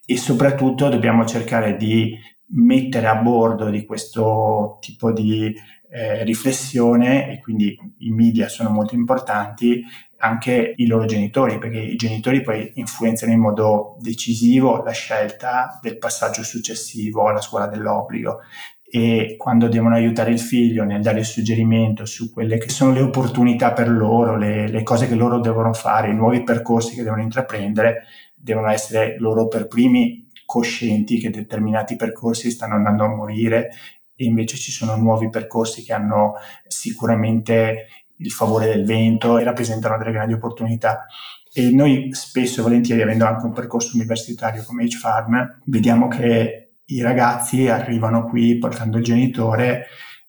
E 0.06 0.16
soprattutto 0.16 0.88
dobbiamo 0.88 1.26
cercare 1.26 1.76
di 1.76 2.16
mettere 2.48 3.08
a 3.08 3.16
bordo 3.16 3.68
di 3.68 3.84
questo 3.84 4.78
tipo 4.80 5.12
di 5.12 5.54
eh, 5.90 6.24
riflessione 6.24 7.32
e 7.32 7.40
quindi 7.40 7.78
i 7.98 8.10
media 8.10 8.48
sono 8.48 8.70
molto 8.70 8.94
importanti 8.94 9.82
anche 10.18 10.74
i 10.76 10.86
loro 10.86 11.04
genitori, 11.04 11.58
perché 11.58 11.78
i 11.78 11.96
genitori 11.96 12.40
poi 12.40 12.70
influenzano 12.74 13.32
in 13.32 13.40
modo 13.40 13.96
decisivo 14.00 14.82
la 14.82 14.92
scelta 14.92 15.78
del 15.82 15.98
passaggio 15.98 16.42
successivo 16.42 17.28
alla 17.28 17.40
scuola 17.40 17.66
dell'obbligo. 17.66 18.40
E 18.88 19.34
quando 19.36 19.68
devono 19.68 19.96
aiutare 19.96 20.30
il 20.30 20.38
figlio 20.38 20.84
nel 20.84 21.02
dare 21.02 21.18
il 21.18 21.24
suggerimento 21.24 22.04
su 22.06 22.32
quelle 22.32 22.56
che 22.56 22.70
sono 22.70 22.92
le 22.92 23.00
opportunità 23.00 23.72
per 23.72 23.88
loro, 23.88 24.36
le, 24.36 24.68
le 24.68 24.82
cose 24.84 25.08
che 25.08 25.16
loro 25.16 25.40
devono 25.40 25.72
fare, 25.72 26.10
i 26.10 26.14
nuovi 26.14 26.42
percorsi 26.44 26.94
che 26.94 27.02
devono 27.02 27.22
intraprendere, 27.22 28.04
devono 28.34 28.70
essere 28.70 29.16
loro 29.18 29.48
per 29.48 29.66
primi 29.66 30.26
coscienti 30.46 31.18
che 31.18 31.30
determinati 31.30 31.96
percorsi 31.96 32.52
stanno 32.52 32.76
andando 32.76 33.04
a 33.04 33.14
morire 33.14 33.70
e 34.16 34.24
invece 34.24 34.56
ci 34.56 34.72
sono 34.72 34.96
nuovi 34.96 35.28
percorsi 35.28 35.82
che 35.82 35.92
hanno 35.92 36.34
sicuramente 36.66 37.86
il 38.18 38.30
favore 38.30 38.66
del 38.66 38.84
vento 38.84 39.38
e 39.38 39.44
rappresentano 39.44 39.98
delle 39.98 40.12
grandi 40.12 40.32
opportunità. 40.32 41.06
E 41.52 41.70
noi 41.70 42.08
spesso 42.12 42.60
e 42.60 42.62
volentieri, 42.62 43.02
avendo 43.02 43.26
anche 43.26 43.46
un 43.46 43.52
percorso 43.52 43.96
universitario 43.96 44.62
come 44.64 44.84
H-Farm, 44.84 45.62
vediamo 45.66 46.08
che 46.08 46.72
i 46.84 47.00
ragazzi 47.00 47.68
arrivano 47.68 48.26
qui 48.26 48.58
portando 48.58 48.98
il 48.98 49.04
genitore, 49.04 49.86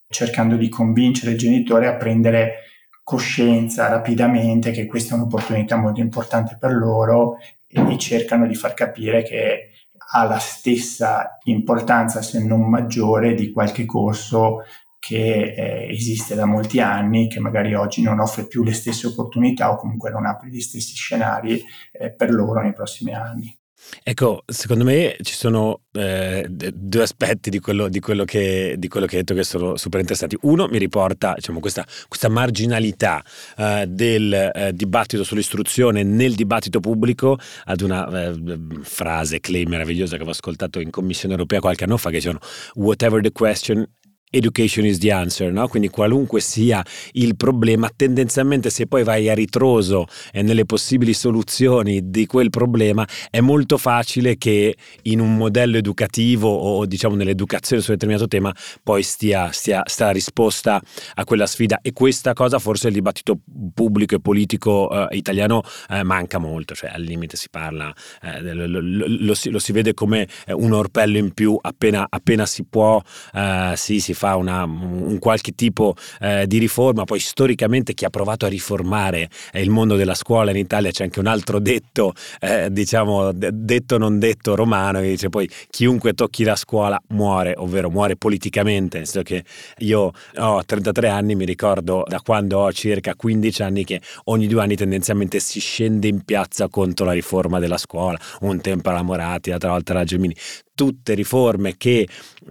cercando 0.09 0.55
di 0.55 0.69
convincere 0.69 1.31
il 1.31 1.37
genitore 1.37 1.87
a 1.87 1.95
prendere 1.95 2.63
coscienza 3.03 3.87
rapidamente 3.87 4.71
che 4.71 4.85
questa 4.85 5.13
è 5.13 5.17
un'opportunità 5.17 5.77
molto 5.77 6.01
importante 6.01 6.57
per 6.59 6.73
loro 6.73 7.37
e 7.67 7.97
cercano 7.97 8.47
di 8.47 8.55
far 8.55 8.73
capire 8.73 9.23
che 9.23 9.69
ha 10.11 10.23
la 10.25 10.39
stessa 10.39 11.37
importanza, 11.43 12.21
se 12.21 12.43
non 12.43 12.69
maggiore, 12.69 13.33
di 13.33 13.51
qualche 13.51 13.85
corso 13.85 14.63
che 14.99 15.53
eh, 15.53 15.87
esiste 15.89 16.35
da 16.35 16.45
molti 16.45 16.79
anni, 16.79 17.29
che 17.29 17.39
magari 17.39 17.73
oggi 17.73 18.01
non 18.01 18.19
offre 18.19 18.47
più 18.47 18.63
le 18.63 18.73
stesse 18.73 19.07
opportunità 19.07 19.71
o 19.71 19.77
comunque 19.77 20.09
non 20.09 20.25
apre 20.25 20.49
gli 20.49 20.59
stessi 20.59 20.93
scenari 20.95 21.63
eh, 21.91 22.13
per 22.13 22.31
loro 22.31 22.61
nei 22.61 22.73
prossimi 22.73 23.13
anni. 23.13 23.57
Ecco, 24.03 24.43
secondo 24.45 24.83
me 24.83 25.15
ci 25.21 25.33
sono 25.33 25.81
eh, 25.93 26.45
due 26.49 27.01
aspetti 27.01 27.49
di 27.49 27.59
quello, 27.59 27.87
di, 27.87 27.99
quello 27.99 28.25
che, 28.25 28.75
di 28.77 28.87
quello, 28.87 29.05
che, 29.05 29.17
hai 29.17 29.21
detto 29.23 29.33
che 29.33 29.43
sono 29.43 29.77
super 29.77 29.99
interessanti. 29.99 30.37
Uno 30.41 30.67
mi 30.67 30.77
riporta 30.77 31.33
diciamo, 31.35 31.59
questa, 31.59 31.85
questa, 32.07 32.29
marginalità 32.29 33.23
eh, 33.57 33.85
del 33.87 34.33
eh, 34.33 34.73
dibattito 34.73 35.23
sull'istruzione 35.23 36.03
nel 36.03 36.35
dibattito 36.35 36.79
pubblico 36.79 37.37
ad 37.65 37.81
una 37.81 38.07
eh, 38.07 38.35
frase, 38.81 39.39
claim 39.39 39.69
meravigliosa 39.69 40.11
che 40.11 40.17
avevo 40.17 40.31
ascoltato 40.31 40.79
in 40.79 40.89
Commissione 40.89 41.33
europea 41.33 41.59
qualche 41.59 41.83
anno 41.83 41.97
fa 41.97 42.09
che 42.09 42.15
dicevano 42.17 42.39
whatever 42.75 43.21
the 43.21 43.31
question, 43.31 43.87
Education 44.29 44.83
is 44.83 44.97
the 44.97 45.09
answer, 45.09 45.53
no? 45.53 45.69
quindi 45.69 45.87
qualunque 45.87 46.41
sia 46.41 46.83
il 47.13 47.37
problema, 47.37 47.89
tendenzialmente 47.95 48.69
se 48.69 48.85
poi 48.85 49.03
vai 49.03 49.29
a 49.29 49.33
ritroso 49.33 50.05
e 50.33 50.41
nelle 50.41 50.65
possibili 50.65 51.13
soluzioni 51.13 52.09
di 52.09 52.25
quel 52.25 52.49
problema, 52.49 53.07
è 53.29 53.39
molto 53.39 53.77
facile 53.77 54.35
che 54.35 54.75
in 55.03 55.21
un 55.21 55.37
modello 55.37 55.77
educativo 55.77 56.49
o 56.49 56.85
diciamo 56.85 57.15
nell'educazione 57.15 57.81
su 57.81 57.91
un 57.91 57.95
determinato 57.95 58.27
tema 58.27 58.53
poi 58.83 59.01
stia, 59.01 59.49
stia, 59.53 59.83
stia 59.85 60.09
risposta 60.11 60.81
a 61.13 61.23
quella 61.23 61.45
sfida 61.45 61.79
e 61.81 61.93
questa 61.93 62.33
cosa 62.33 62.59
forse 62.59 62.89
il 62.89 62.95
dibattito 62.95 63.39
pubblico 63.73 64.15
e 64.15 64.19
politico 64.19 65.09
eh, 65.09 65.15
italiano 65.15 65.61
eh, 65.89 66.03
manca 66.03 66.37
molto, 66.37 66.75
cioè 66.75 66.89
al 66.89 67.01
limite 67.01 67.37
si 67.37 67.47
parla, 67.49 67.95
eh, 68.21 68.41
lo, 68.41 68.67
lo, 68.67 68.81
lo, 68.81 69.33
si, 69.33 69.49
lo, 69.49 69.59
si, 69.59 69.71
vede 69.71 69.93
come 69.93 70.27
eh, 70.45 70.51
un 70.51 70.73
orpello 70.73 71.17
in 71.17 71.31
più 71.31 71.57
appena, 71.61 72.07
appena 72.09 72.45
si 72.45 72.65
può, 72.65 73.01
eh, 73.33 73.71
sì, 73.77 74.01
si 74.01 74.15
fa 74.17 74.35
una, 74.35 74.63
un 74.63 75.19
qualche 75.19 75.53
tipo 75.53 75.95
eh, 76.19 76.45
di 76.47 76.57
riforma, 76.57 77.03
poi 77.03 77.19
storicamente 77.19 77.93
chi 77.93 78.03
ha 78.03 78.09
provato 78.09 78.45
a 78.45 78.49
riformare 78.49 79.29
eh, 79.53 79.61
il 79.61 79.69
mondo 79.69 79.95
della 79.95 80.15
scuola 80.15 80.49
in 80.49 80.57
Italia 80.57 80.89
c'è 80.89 81.03
anche 81.03 81.19
un 81.19 81.27
altro 81.27 81.59
detto, 81.59 82.13
eh, 82.39 82.69
diciamo 82.71 83.31
detto 83.31 83.97
non 83.99 84.17
detto 84.17 84.55
romano, 84.55 84.99
che 84.99 85.09
dice 85.09 85.29
poi 85.29 85.47
chiunque 85.69 86.13
tocchi 86.13 86.43
la 86.43 86.55
scuola 86.55 86.99
muore, 87.09 87.53
ovvero 87.57 87.91
muore 87.91 88.15
politicamente, 88.15 88.97
nel 88.97 89.07
senso 89.07 89.21
che 89.21 89.43
io 89.79 90.11
ho 90.37 90.65
33 90.65 91.09
anni, 91.09 91.35
mi 91.35 91.45
ricordo 91.45 92.03
da 92.07 92.19
quando 92.19 92.59
ho 92.59 92.71
circa 92.73 93.13
15 93.15 93.61
anni 93.61 93.83
che 93.83 94.01
ogni 94.25 94.47
due 94.47 94.61
anni 94.61 94.75
tendenzialmente 94.75 95.39
si 95.39 95.59
scende 95.59 96.07
in 96.07 96.23
piazza 96.23 96.67
contro 96.69 97.05
la 97.05 97.11
riforma 97.11 97.59
della 97.59 97.77
scuola, 97.77 98.17
un 98.41 98.59
tempo 98.61 98.89
alla 98.89 99.03
Moratti, 99.03 99.51
l'altra 99.51 99.69
volta 99.69 99.93
alla 99.93 100.03
Gelmini, 100.03 100.35
tutte 100.77 101.15
riforme 101.15 101.75
che 101.75 102.07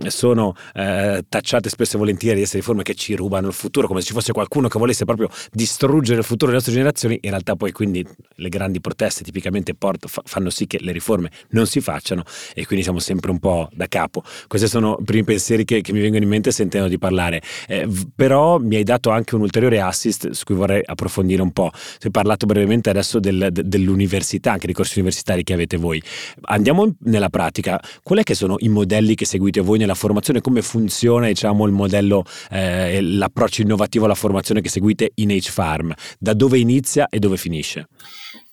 sono 0.08 0.54
eh, 0.74 1.24
tacciate 1.28 1.68
spesso 1.68 1.94
e 1.94 1.98
volentieri 2.00 2.36
di 2.38 2.42
essere 2.42 2.58
riforme 2.58 2.82
che 2.82 2.94
ci 2.96 3.14
rubano 3.14 3.46
il 3.46 3.52
futuro, 3.52 3.86
come 3.86 4.00
se 4.00 4.06
ci 4.06 4.12
fosse 4.12 4.32
qualcuno 4.32 4.66
che 4.66 4.80
volesse 4.80 5.04
proprio 5.04 5.30
distruggere 5.52 6.18
il 6.18 6.24
futuro 6.24 6.46
delle 6.46 6.56
nostre 6.56 6.72
generazioni, 6.72 7.20
in 7.22 7.30
realtà 7.30 7.54
poi 7.54 7.70
quindi 7.70 8.04
le 8.34 8.48
grandi 8.48 8.80
proteste 8.80 9.22
tipicamente 9.22 9.74
port- 9.74 10.06
fanno 10.24 10.50
sì 10.50 10.66
che 10.66 10.78
le 10.80 10.90
riforme 10.90 11.30
non 11.50 11.66
si 11.68 11.80
facciano 11.80 12.24
e 12.52 12.66
quindi 12.66 12.82
siamo 12.82 12.98
sempre 12.98 13.30
un 13.30 13.38
po' 13.38 13.68
da 13.72 13.86
capo. 13.86 14.24
Questi 14.48 14.66
sono 14.66 14.96
i 14.98 15.04
primi 15.04 15.22
pensieri 15.22 15.64
che, 15.64 15.80
che 15.80 15.92
mi 15.92 16.00
vengono 16.00 16.24
in 16.24 16.28
mente 16.28 16.50
sentendo 16.50 16.88
di 16.88 16.98
parlare, 16.98 17.40
eh, 17.68 17.88
però 18.12 18.58
mi 18.58 18.74
hai 18.74 18.82
dato 18.82 19.10
anche 19.10 19.36
un 19.36 19.42
ulteriore 19.42 19.80
assist 19.80 20.30
su 20.30 20.44
cui 20.44 20.56
vorrei 20.56 20.82
approfondire 20.84 21.42
un 21.42 21.52
po'. 21.52 21.70
Si 21.72 22.08
è 22.08 22.10
parlato 22.10 22.44
brevemente 22.44 22.90
adesso 22.90 23.20
del, 23.20 23.50
de, 23.52 23.62
dell'università, 23.64 24.50
anche 24.50 24.66
dei 24.66 24.74
corsi 24.74 24.98
universitari 24.98 25.44
che 25.44 25.52
avete 25.52 25.76
voi. 25.76 26.02
Andiamo 26.42 26.92
nella 27.04 27.28
pratica. 27.28 27.80
Qual 28.02 28.15
qual 28.16 28.24
che 28.24 28.35
sono 28.35 28.57
i 28.61 28.68
modelli 28.68 29.14
che 29.14 29.26
seguite 29.26 29.61
voi 29.61 29.79
nella 29.79 29.94
formazione? 29.94 30.40
Come 30.40 30.62
funziona 30.62 31.26
diciamo, 31.26 31.66
il 31.66 31.72
modello, 31.72 32.24
eh, 32.50 33.00
l'approccio 33.02 33.62
innovativo 33.62 34.07
alla 34.07 34.14
formazione 34.14 34.61
che 34.62 34.70
seguite 34.70 35.11
in 35.16 35.31
H-Farm? 35.31 35.92
Da 36.18 36.33
dove 36.33 36.59
inizia 36.59 37.09
e 37.09 37.18
dove 37.18 37.37
finisce? 37.37 37.88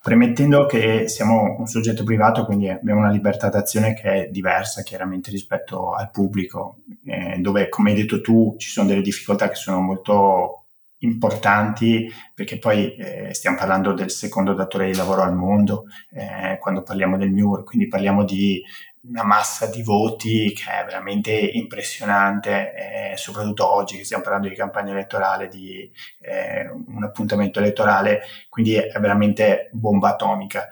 Premettendo 0.02 0.65
che 0.65 1.08
siamo 1.08 1.56
un 1.60 1.65
soggetto 1.65 2.04
privato, 2.04 2.45
quindi 2.45 2.67
abbiamo 2.67 2.99
una 2.99 3.12
libertà 3.12 3.47
d'azione 3.47 3.93
che 3.93 4.26
è 4.26 4.30
diversa 4.30 4.82
chiaramente 4.84 5.32
rispetto 5.32 5.93
al 5.93 6.10
pubblico, 6.12 6.80
eh, 7.06 7.38
dove 7.39 7.69
come 7.69 7.91
hai 7.91 7.95
detto 7.95 8.19
tu 8.19 8.56
ci 8.58 8.69
sono 8.69 8.88
delle 8.88 9.02
difficoltà 9.02 9.47
che 9.47 9.56
sono 9.56 9.80
molto 9.80 10.58
importanti 11.04 12.10
perché 12.34 12.58
poi 12.58 12.95
eh, 12.95 13.34
stiamo 13.34 13.58
parlando 13.58 13.93
del 13.93 14.10
secondo 14.10 14.54
datore 14.54 14.88
di 14.89 14.95
lavoro 14.95 15.21
al 15.21 15.36
mondo 15.36 15.86
eh, 16.12 16.58
quando 16.60 16.82
parliamo 16.82 17.17
del 17.17 17.32
MUR, 17.32 17.63
quindi 17.63 17.88
parliamo 17.88 18.23
di 18.23 18.62
una 19.06 19.24
massa 19.24 19.66
di 19.68 19.84
voti 19.84 20.54
che 20.54 20.72
è 20.72 20.86
veramente 20.86 21.32
impressionante, 21.32 23.12
eh, 23.12 23.18
soprattutto 23.18 23.70
oggi 23.70 23.98
che 23.98 24.06
stiamo 24.06 24.24
parlando 24.24 24.48
di 24.48 24.56
campagna 24.56 24.92
elettorale, 24.92 25.50
di 25.50 25.92
eh, 26.22 26.70
un 26.70 27.04
appuntamento 27.04 27.60
elettorale, 27.60 28.22
quindi 28.50 28.76
è 28.76 29.00
veramente 29.00 29.70
bomba 29.74 30.10
atomica 30.10 30.68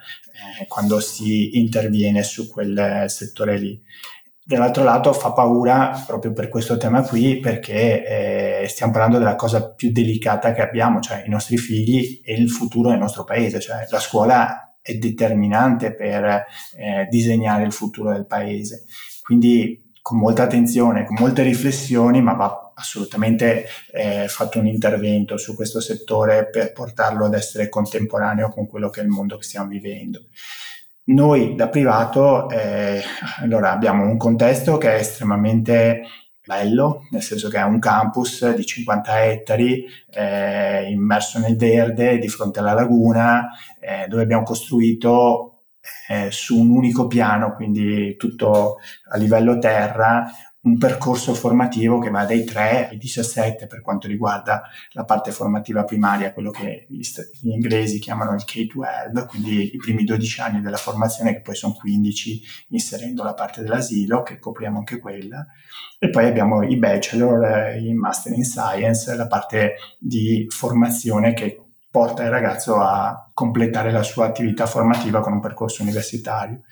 eh, 0.60 0.66
quando 0.66 1.00
si 1.00 1.58
interviene 1.58 2.22
su 2.22 2.50
quel 2.50 3.04
settore 3.08 3.58
lì. 3.58 3.80
Dall'altro 4.44 4.82
lato 4.82 5.12
fa 5.12 5.32
paura 5.32 6.02
proprio 6.04 6.32
per 6.32 6.48
questo 6.48 6.76
tema 6.76 7.02
qui 7.02 7.38
perché 7.38 8.62
eh, 8.62 8.68
stiamo 8.68 8.92
parlando 8.92 9.18
della 9.18 9.36
cosa 9.36 9.72
più 9.72 9.92
delicata 9.92 10.52
che 10.52 10.62
abbiamo, 10.62 11.00
cioè 11.00 11.22
i 11.24 11.28
nostri 11.28 11.58
figli 11.58 12.20
e 12.24 12.34
il 12.34 12.50
futuro 12.50 12.88
del 12.88 12.98
nostro 12.98 13.24
paese, 13.24 13.60
cioè 13.60 13.86
la 13.88 14.00
scuola 14.00 14.71
è 14.82 14.94
determinante 14.94 15.94
per 15.94 16.24
eh, 16.24 17.06
disegnare 17.08 17.64
il 17.64 17.72
futuro 17.72 18.12
del 18.12 18.26
paese. 18.26 18.84
Quindi 19.22 19.92
con 20.02 20.18
molta 20.18 20.42
attenzione, 20.42 21.04
con 21.04 21.16
molte 21.18 21.42
riflessioni, 21.42 22.20
ma 22.20 22.32
va 22.32 22.72
assolutamente 22.74 23.66
eh, 23.92 24.26
fatto 24.26 24.58
un 24.58 24.66
intervento 24.66 25.36
su 25.36 25.54
questo 25.54 25.80
settore 25.80 26.50
per 26.50 26.72
portarlo 26.72 27.26
ad 27.26 27.34
essere 27.34 27.68
contemporaneo 27.68 28.48
con 28.48 28.66
quello 28.66 28.90
che 28.90 29.00
è 29.00 29.04
il 29.04 29.10
mondo 29.10 29.36
che 29.36 29.44
stiamo 29.44 29.68
vivendo. 29.68 30.20
Noi 31.04 31.54
da 31.54 31.68
privato 31.68 32.48
eh, 32.50 33.02
allora 33.40 33.72
abbiamo 33.72 34.04
un 34.04 34.16
contesto 34.16 34.78
che 34.78 34.94
è 34.94 34.98
estremamente 34.98 36.02
bello, 36.44 37.06
nel 37.10 37.22
senso 37.22 37.48
che 37.48 37.58
è 37.58 37.62
un 37.62 37.78
campus 37.78 38.52
di 38.54 38.64
50 38.64 39.24
ettari 39.24 39.84
eh, 40.10 40.90
immerso 40.90 41.38
nel 41.38 41.56
verde 41.56 42.18
di 42.18 42.28
fronte 42.28 42.58
alla 42.58 42.72
laguna, 42.72 43.48
eh, 43.80 44.06
dove 44.08 44.22
abbiamo 44.22 44.42
costruito 44.42 45.62
eh, 46.08 46.30
su 46.30 46.58
un 46.58 46.70
unico 46.70 47.06
piano, 47.06 47.54
quindi 47.54 48.16
tutto 48.16 48.78
a 49.10 49.16
livello 49.16 49.58
terra, 49.58 50.24
un 50.64 50.78
percorso 50.78 51.34
formativo 51.34 51.98
che 51.98 52.10
va 52.10 52.24
dai 52.24 52.44
3 52.44 52.90
ai 52.90 52.98
17 52.98 53.66
per 53.66 53.80
quanto 53.80 54.06
riguarda 54.06 54.62
la 54.92 55.04
parte 55.04 55.32
formativa 55.32 55.82
primaria, 55.82 56.32
quello 56.32 56.50
che 56.50 56.86
gli, 56.88 57.02
inglesi 57.42 57.98
chiamano 57.98 58.34
il 58.34 58.44
K-12, 58.44 59.26
quindi 59.26 59.74
i 59.74 59.76
primi 59.78 60.04
12 60.04 60.40
anni 60.40 60.60
della 60.60 60.76
formazione 60.76 61.32
che 61.32 61.40
poi 61.40 61.56
sono 61.56 61.74
15 61.74 62.42
inserendo 62.68 63.24
la 63.24 63.34
parte 63.34 63.62
dell'asilo, 63.62 64.22
che 64.22 64.38
copriamo 64.38 64.78
anche 64.78 65.00
quella, 65.00 65.44
e 65.98 66.10
poi 66.10 66.26
abbiamo 66.26 66.62
i 66.62 66.76
bachelor, 66.76 67.76
i 67.76 67.92
master 67.92 68.32
in 68.32 68.44
science, 68.44 69.14
la 69.16 69.26
parte 69.26 69.74
di 69.98 70.46
formazione 70.48 71.34
che 71.34 71.60
porta 71.90 72.22
il 72.22 72.30
ragazzo 72.30 72.76
a 72.76 73.30
completare 73.34 73.90
la 73.90 74.02
sua 74.04 74.26
attività 74.26 74.66
formativa 74.66 75.20
con 75.20 75.32
un 75.32 75.40
percorso 75.40 75.82
universitario. 75.82 76.62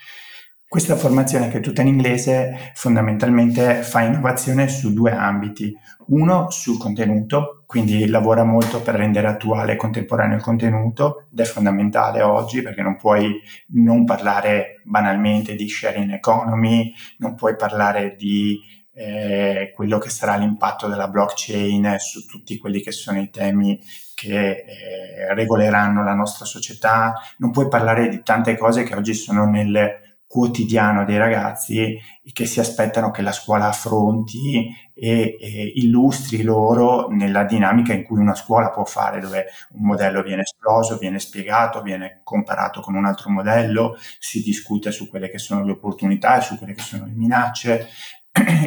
Questa 0.70 0.94
formazione 0.94 1.48
che 1.48 1.58
è 1.58 1.60
tutta 1.60 1.82
in 1.82 1.88
inglese 1.88 2.70
fondamentalmente 2.74 3.82
fa 3.82 4.02
innovazione 4.02 4.68
su 4.68 4.92
due 4.92 5.10
ambiti. 5.10 5.76
Uno 6.10 6.48
sul 6.50 6.78
contenuto, 6.78 7.64
quindi 7.66 8.06
lavora 8.06 8.44
molto 8.44 8.80
per 8.80 8.94
rendere 8.94 9.26
attuale 9.26 9.72
e 9.72 9.76
contemporaneo 9.76 10.36
il 10.36 10.42
contenuto 10.42 11.26
ed 11.32 11.40
è 11.40 11.44
fondamentale 11.44 12.22
oggi 12.22 12.62
perché 12.62 12.82
non 12.82 12.94
puoi 12.96 13.40
non 13.70 14.04
parlare 14.04 14.80
banalmente 14.84 15.56
di 15.56 15.68
sharing 15.68 16.12
economy, 16.12 16.94
non 17.18 17.34
puoi 17.34 17.56
parlare 17.56 18.14
di 18.14 18.60
eh, 18.92 19.72
quello 19.74 19.98
che 19.98 20.08
sarà 20.08 20.36
l'impatto 20.36 20.86
della 20.86 21.08
blockchain 21.08 21.96
su 21.98 22.26
tutti 22.26 22.58
quelli 22.58 22.80
che 22.80 22.92
sono 22.92 23.18
i 23.18 23.28
temi 23.28 23.76
che 24.14 24.50
eh, 24.50 25.34
regoleranno 25.34 26.04
la 26.04 26.14
nostra 26.14 26.44
società, 26.44 27.14
non 27.38 27.50
puoi 27.50 27.66
parlare 27.66 28.08
di 28.08 28.22
tante 28.22 28.56
cose 28.56 28.84
che 28.84 28.94
oggi 28.94 29.14
sono 29.14 29.46
nel 29.46 30.08
quotidiano 30.30 31.04
dei 31.04 31.18
ragazzi 31.18 31.98
che 32.32 32.46
si 32.46 32.60
aspettano 32.60 33.10
che 33.10 33.20
la 33.20 33.32
scuola 33.32 33.66
affronti 33.66 34.72
e, 34.94 35.36
e, 35.40 35.72
illustri 35.74 36.42
loro 36.42 37.08
nella 37.08 37.42
dinamica 37.42 37.92
in 37.94 38.04
cui 38.04 38.20
una 38.20 38.36
scuola 38.36 38.70
può 38.70 38.84
fare, 38.84 39.18
dove 39.18 39.46
un 39.72 39.86
modello 39.86 40.22
viene 40.22 40.42
esploso, 40.42 40.98
viene 40.98 41.18
spiegato, 41.18 41.82
viene 41.82 42.20
comparato 42.22 42.80
con 42.80 42.94
un 42.94 43.06
altro 43.06 43.28
modello, 43.28 43.96
si 44.20 44.40
discute 44.40 44.92
su 44.92 45.08
quelle 45.08 45.30
che 45.30 45.38
sono 45.38 45.64
le 45.64 45.72
opportunità 45.72 46.38
e 46.38 46.42
su 46.42 46.56
quelle 46.58 46.74
che 46.74 46.82
sono 46.82 47.06
le 47.06 47.12
minacce. 47.12 47.88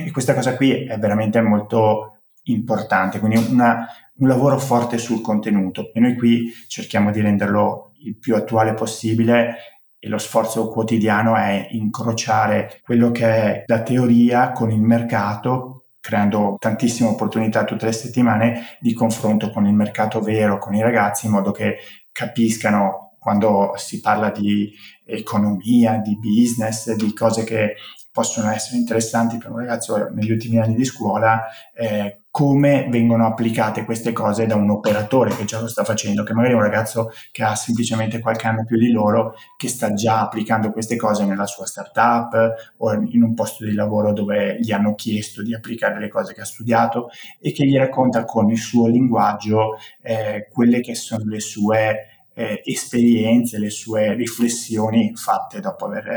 E 0.04 0.12
questa 0.12 0.34
cosa 0.34 0.58
qui 0.58 0.84
è 0.84 0.99
veramente 0.99 1.39
molto 1.39 2.23
importante, 2.43 3.19
quindi 3.19 3.38
una, 3.38 3.88
un 4.15 4.28
lavoro 4.28 4.60
forte 4.60 4.97
sul 4.97 5.21
contenuto 5.21 5.93
e 5.93 6.02
noi 6.02 6.17
qui 6.17 6.52
cerchiamo 6.67 7.10
di 7.10 7.21
renderlo 7.21 7.93
il 7.99 8.17
più 8.17 8.36
attuale 8.36 8.73
possibile 8.73 9.56
e 10.04 10.10
lo 10.10 10.18
sforzo 10.18 10.68
quotidiano 10.68 11.38
è 11.38 11.70
incrociare 11.72 12.82
quello 12.84 13.12
che 13.12 13.26
è 13.26 13.63
la 13.68 13.84
teoria 13.84 14.52
con 14.52 14.70
il 14.70 14.82
mercato 14.82 15.86
creando 16.02 16.58
tantissime 16.60 17.08
opportunità 17.08 17.63
tutte 17.63 17.86
le 17.86 17.94
settimane 17.94 18.78
di 18.82 18.94
confronto 18.94 19.50
con 19.52 19.66
il 19.66 19.74
mercato 19.74 20.20
vero, 20.20 20.58
con 20.58 20.76
i 20.76 20.82
ragazzi, 20.82 21.28
in 21.28 21.32
modo 21.32 21.52
che 21.52 21.78
capiscano 22.12 23.16
quando 23.18 23.72
si 23.78 24.02
parla 24.02 24.30
di 24.30 24.70
economia, 25.06 25.96
di 26.00 26.20
business, 26.20 26.92
di 26.92 27.13
cose 27.13 27.46
che 27.46 27.76
possono 28.12 28.52
essere 28.52 28.76
interessanti 28.80 29.38
per 29.38 29.52
un 29.52 29.60
ragazzo 29.60 30.10
negli 30.10 30.32
ultimi 30.32 30.60
anni 30.60 30.76
di 30.76 30.84
scuola, 30.84 31.46
eh, 31.74 32.23
come 32.34 32.88
vengono 32.89 33.28
applicate 33.28 33.86
queste 33.86 34.12
cose 34.12 34.48
da 34.48 34.56
un 34.56 34.72
operatore 34.72 35.36
che 35.36 35.46
già 35.46 35.62
lo 35.62 35.67
sta 35.67 35.84
facendo, 35.84 36.24
che 36.24 36.34
magari 36.34 36.54
è 36.54 36.56
un 36.56 36.63
ragazzo 36.63 37.12
che 37.32 37.43
ha 37.43 37.54
semplicemente 37.54 38.17
qualche 38.17 38.48
anno 38.48 38.65
più 38.65 38.76
di 38.76 38.89
loro, 38.89 39.36
che 39.56 39.67
sta 39.67 39.93
già 39.93 40.22
applicando 40.22 40.72
queste 40.72 40.96
cose 40.96 41.26
nella 41.26 41.46
sua 41.46 41.67
startup 41.67 42.74
o 42.78 42.93
in 42.93 43.22
un 43.22 43.36
posto 43.36 43.65
di 43.65 43.74
lavoro 43.74 44.13
dove 44.13 44.58
gli 44.60 44.72
hanno 44.72 44.96
chiesto 44.96 45.43
di 45.43 45.54
applicare 45.54 46.00
le 46.00 46.08
cose 46.08 46.34
che 46.34 46.41
ha 46.41 46.46
studiato 46.46 47.12
e 47.39 47.52
che 47.52 47.67
gli 47.67 47.78
racconta 47.78 48.26
con 48.26 48.50
il 48.50 48.58
suo 48.58 48.88
linguaggio 48.88 49.78
eh, 50.02 50.48
quelle 50.52 50.82
che 50.82 50.96
sono 50.96 51.26
le 51.26 51.39
sue 51.39 52.24
eh, 52.34 52.62
esperienze, 52.65 53.60
le 53.60 53.69
sue 53.69 54.15
riflessioni 54.15 55.15
fatte 55.15 55.60
dopo 55.60 55.86
aver 55.86 56.08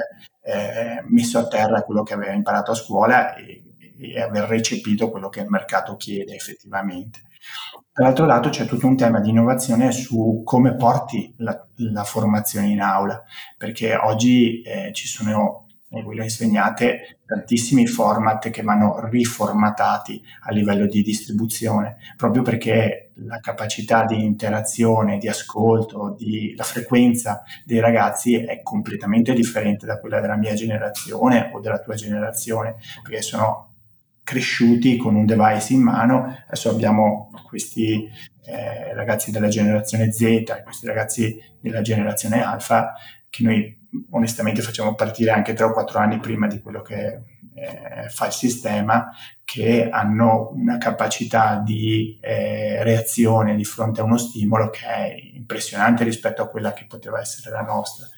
eh, 0.42 1.04
messo 1.08 1.38
a 1.38 1.46
terra 1.46 1.82
quello 1.82 2.02
che 2.02 2.14
aveva 2.14 2.32
imparato 2.32 2.70
a 2.70 2.74
scuola 2.74 3.34
e 3.34 3.65
e 3.98 4.20
aver 4.20 4.44
recepito 4.44 5.10
quello 5.10 5.28
che 5.28 5.40
il 5.40 5.48
mercato 5.48 5.96
chiede 5.96 6.34
effettivamente. 6.34 7.20
Dall'altro 7.92 8.26
lato 8.26 8.50
c'è 8.50 8.66
tutto 8.66 8.86
un 8.86 8.96
tema 8.96 9.20
di 9.20 9.30
innovazione 9.30 9.90
su 9.90 10.42
come 10.44 10.74
porti 10.74 11.32
la, 11.38 11.66
la 11.76 12.04
formazione 12.04 12.68
in 12.68 12.80
aula, 12.80 13.22
perché 13.56 13.94
oggi 13.94 14.60
eh, 14.60 14.92
ci 14.92 15.06
sono, 15.06 15.68
e 15.88 16.02
voi 16.02 16.16
lo 16.16 16.22
insegnate, 16.22 17.20
tantissimi 17.24 17.86
format 17.86 18.50
che 18.50 18.62
vanno 18.62 19.00
riformatati 19.08 20.22
a 20.42 20.52
livello 20.52 20.86
di 20.86 21.00
distribuzione, 21.00 21.96
proprio 22.16 22.42
perché 22.42 23.12
la 23.20 23.38
capacità 23.38 24.04
di 24.04 24.22
interazione, 24.22 25.16
di 25.16 25.28
ascolto, 25.28 26.14
di, 26.18 26.54
la 26.54 26.64
frequenza 26.64 27.44
dei 27.64 27.80
ragazzi 27.80 28.34
è 28.34 28.60
completamente 28.60 29.32
differente 29.32 29.86
da 29.86 29.98
quella 29.98 30.20
della 30.20 30.36
mia 30.36 30.52
generazione 30.52 31.50
o 31.54 31.60
della 31.60 31.78
tua 31.78 31.94
generazione, 31.94 32.76
perché 33.02 33.22
sono 33.22 33.75
cresciuti 34.26 34.96
con 34.96 35.14
un 35.14 35.24
device 35.24 35.72
in 35.72 35.82
mano, 35.82 36.36
adesso 36.46 36.68
abbiamo 36.68 37.30
questi 37.46 38.10
eh, 38.44 38.92
ragazzi 38.92 39.30
della 39.30 39.46
generazione 39.46 40.10
Z, 40.10 40.62
questi 40.64 40.84
ragazzi 40.84 41.40
della 41.60 41.80
generazione 41.80 42.42
alfa, 42.42 42.94
che 43.30 43.44
noi 43.44 43.88
onestamente 44.10 44.62
facciamo 44.62 44.96
partire 44.96 45.30
anche 45.30 45.52
3 45.52 45.66
o 45.66 45.72
4 45.72 46.00
anni 46.00 46.18
prima 46.18 46.48
di 46.48 46.60
quello 46.60 46.82
che 46.82 47.22
eh, 47.54 48.08
fa 48.08 48.26
il 48.26 48.32
sistema, 48.32 49.10
che 49.44 49.88
hanno 49.88 50.50
una 50.54 50.76
capacità 50.76 51.62
di 51.64 52.18
eh, 52.20 52.82
reazione 52.82 53.54
di 53.54 53.64
fronte 53.64 54.00
a 54.00 54.04
uno 54.04 54.18
stimolo 54.18 54.70
che 54.70 54.86
è 54.86 55.14
impressionante 55.34 56.02
rispetto 56.02 56.42
a 56.42 56.48
quella 56.48 56.72
che 56.72 56.86
poteva 56.88 57.20
essere 57.20 57.50
la 57.50 57.62
nostra. 57.62 58.08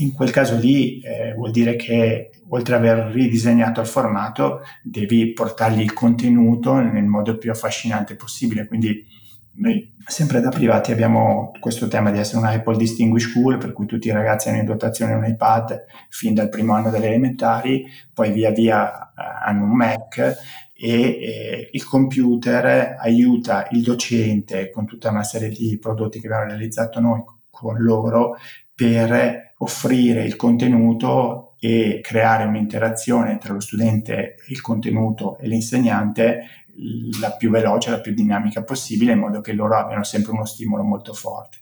In 0.00 0.12
quel 0.12 0.30
caso 0.30 0.56
lì 0.56 1.00
eh, 1.00 1.32
vuol 1.34 1.50
dire 1.50 1.76
che 1.76 2.30
oltre 2.50 2.76
ad 2.76 2.84
aver 2.86 3.12
ridisegnato 3.12 3.80
il 3.80 3.86
formato, 3.86 4.60
devi 4.82 5.32
portargli 5.32 5.80
il 5.80 5.94
contenuto 5.94 6.74
nel 6.74 7.04
modo 7.04 7.38
più 7.38 7.50
affascinante 7.50 8.14
possibile. 8.14 8.66
Quindi 8.66 9.06
noi 9.60 9.94
sempre 10.06 10.40
da 10.40 10.50
privati 10.50 10.92
abbiamo 10.92 11.52
questo 11.58 11.88
tema 11.88 12.10
di 12.10 12.18
essere 12.18 12.38
una 12.38 12.50
Apple 12.50 12.76
Distinguished 12.76 13.30
School, 13.30 13.58
per 13.58 13.72
cui 13.72 13.86
tutti 13.86 14.08
i 14.08 14.12
ragazzi 14.12 14.48
hanno 14.48 14.58
in 14.58 14.66
dotazione 14.66 15.14
un 15.14 15.24
iPad 15.24 15.84
fin 16.10 16.34
dal 16.34 16.48
primo 16.48 16.74
anno 16.74 16.90
delle 16.90 17.06
elementari, 17.06 17.86
poi 18.12 18.30
via 18.30 18.50
via 18.50 18.92
eh, 18.92 19.12
hanno 19.46 19.64
un 19.64 19.74
Mac 19.74 20.18
e 20.74 21.00
eh, 21.00 21.68
il 21.72 21.84
computer 21.84 22.96
aiuta 23.00 23.66
il 23.72 23.82
docente 23.82 24.70
con 24.70 24.86
tutta 24.86 25.10
una 25.10 25.24
serie 25.24 25.48
di 25.48 25.76
prodotti 25.78 26.20
che 26.20 26.26
abbiamo 26.26 26.46
realizzato 26.46 27.00
noi 27.00 27.24
con 27.50 27.78
loro 27.78 28.36
per 28.74 29.47
offrire 29.58 30.24
il 30.24 30.36
contenuto 30.36 31.54
e 31.58 32.00
creare 32.02 32.44
un'interazione 32.44 33.38
tra 33.38 33.52
lo 33.52 33.60
studente, 33.60 34.36
il 34.48 34.60
contenuto 34.60 35.38
e 35.38 35.48
l'insegnante 35.48 36.42
la 37.20 37.32
più 37.32 37.50
veloce, 37.50 37.90
la 37.90 38.00
più 38.00 38.14
dinamica 38.14 38.62
possibile, 38.62 39.12
in 39.12 39.18
modo 39.18 39.40
che 39.40 39.52
loro 39.52 39.76
abbiano 39.76 40.04
sempre 40.04 40.32
uno 40.32 40.44
stimolo 40.44 40.84
molto 40.84 41.12
forte. 41.12 41.58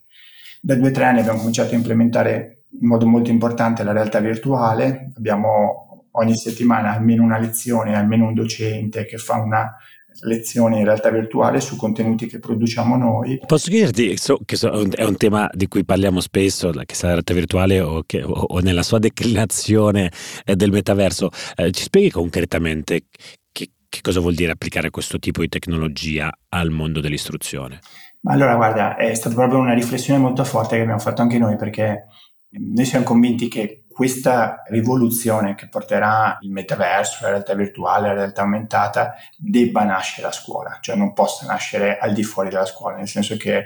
Da 0.61 0.74
due 0.74 0.88
o 0.88 0.92
tre 0.92 1.04
anni 1.04 1.20
abbiamo 1.20 1.38
cominciato 1.38 1.72
a 1.72 1.76
implementare 1.76 2.64
in 2.78 2.87
modo 2.88 3.06
molto 3.06 3.30
importante 3.30 3.82
la 3.82 3.92
realtà 3.92 4.20
virtuale, 4.20 5.12
abbiamo 5.16 6.09
ogni 6.12 6.37
settimana 6.37 6.92
almeno 6.92 7.22
una 7.22 7.38
lezione, 7.38 7.96
almeno 7.96 8.26
un 8.26 8.35
docente 8.35 9.06
che 9.06 9.16
fa 9.16 9.37
una 9.37 9.74
lezione 10.20 10.79
in 10.79 10.85
realtà 10.85 11.11
virtuale 11.11 11.61
su 11.61 11.76
contenuti 11.76 12.26
che 12.26 12.38
produciamo 12.38 12.96
noi. 12.96 13.40
Posso 13.46 13.70
chiederti, 13.70 14.16
so, 14.16 14.38
che 14.44 14.57
so, 14.57 14.70
è 14.70 15.05
un 15.05 15.16
tema 15.16 15.48
di 15.52 15.68
cui 15.68 15.85
parliamo 15.85 16.20
spesso, 16.20 16.70
che 16.70 16.94
sia 16.94 17.09
la 17.09 17.14
realtà 17.14 17.35
virtuale 17.35 17.81
o, 17.81 18.02
che, 18.07 18.22
o, 18.22 18.33
o 18.33 18.59
nella 18.61 18.83
sua 18.83 18.98
declinazione 18.98 20.11
eh, 20.44 20.57
del 20.57 20.70
metaverso, 20.70 21.31
eh, 21.57 21.70
ci 21.72 21.83
spieghi 21.83 22.11
concretamente 22.11 23.05
che, 23.52 23.70
che 23.88 24.00
cosa 24.00 24.20
vuol 24.20 24.35
dire 24.35 24.52
applicare 24.52 24.90
questo 24.90 25.18
tipo 25.18 25.40
di 25.40 25.48
tecnologia 25.48 26.31
al 26.50 26.70
mondo 26.70 27.00
dell'istruzione? 27.00 27.81
allora, 28.29 28.57
guarda, 28.57 28.96
è 28.96 29.14
stata 29.14 29.35
proprio 29.35 29.61
una 29.61 29.72
riflessione 29.74 30.18
molto 30.18 30.42
forte 30.42 30.76
che 30.76 30.83
abbiamo 30.83 30.98
fatto 30.98 31.22
anche 31.22 31.38
noi 31.38 31.57
perché 31.57 32.07
noi 32.48 32.85
siamo 32.85 33.05
convinti 33.05 33.48
che 33.48 33.86
questa 33.96 34.62
rivoluzione 34.66 35.54
che 35.54 35.70
porterà 35.70 36.37
il 36.42 36.50
metaverso, 36.50 37.20
la 37.22 37.30
realtà 37.30 37.54
virtuale, 37.54 38.09
la 38.09 38.12
realtà 38.12 38.42
aumentata, 38.42 39.14
debba 39.38 39.85
nascere 39.85 40.26
a 40.26 40.32
scuola, 40.32 40.76
cioè 40.82 40.96
non 40.96 41.14
possa 41.14 41.46
nascere 41.46 41.96
al 41.96 42.12
di 42.12 42.22
fuori 42.22 42.50
della 42.50 42.66
scuola, 42.66 42.96
nel 42.98 43.09
senso 43.09 43.38
che 43.38 43.64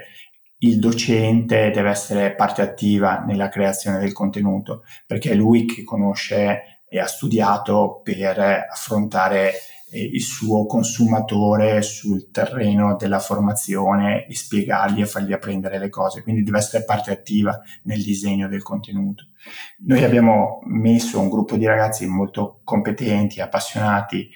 il 0.58 0.78
docente 0.78 1.72
deve 1.72 1.90
essere 1.90 2.36
parte 2.36 2.62
attiva 2.62 3.24
nella 3.26 3.48
creazione 3.48 3.98
del 3.98 4.12
contenuto, 4.12 4.84
perché 5.04 5.32
è 5.32 5.34
lui 5.34 5.64
che 5.64 5.82
conosce 5.82 6.82
e 6.88 7.00
ha 7.00 7.06
studiato 7.06 8.00
per 8.00 8.38
affrontare 8.70 9.54
il 9.92 10.22
suo 10.22 10.66
consumatore 10.66 11.82
sul 11.82 12.30
terreno 12.30 12.96
della 12.96 13.18
formazione 13.18 14.26
e 14.26 14.34
spiegargli 14.34 15.00
e 15.00 15.06
fargli 15.06 15.32
apprendere 15.32 15.78
le 15.78 15.88
cose, 15.88 16.22
quindi 16.22 16.42
deve 16.42 16.58
essere 16.58 16.84
parte 16.84 17.10
attiva 17.10 17.60
nel 17.84 18.02
disegno 18.02 18.48
del 18.48 18.62
contenuto. 18.62 19.24
Noi 19.86 20.04
abbiamo 20.04 20.60
messo 20.66 21.18
un 21.18 21.28
gruppo 21.28 21.56
di 21.56 21.66
ragazzi 21.66 22.06
molto 22.06 22.60
competenti, 22.62 23.40
appassionati 23.40 24.28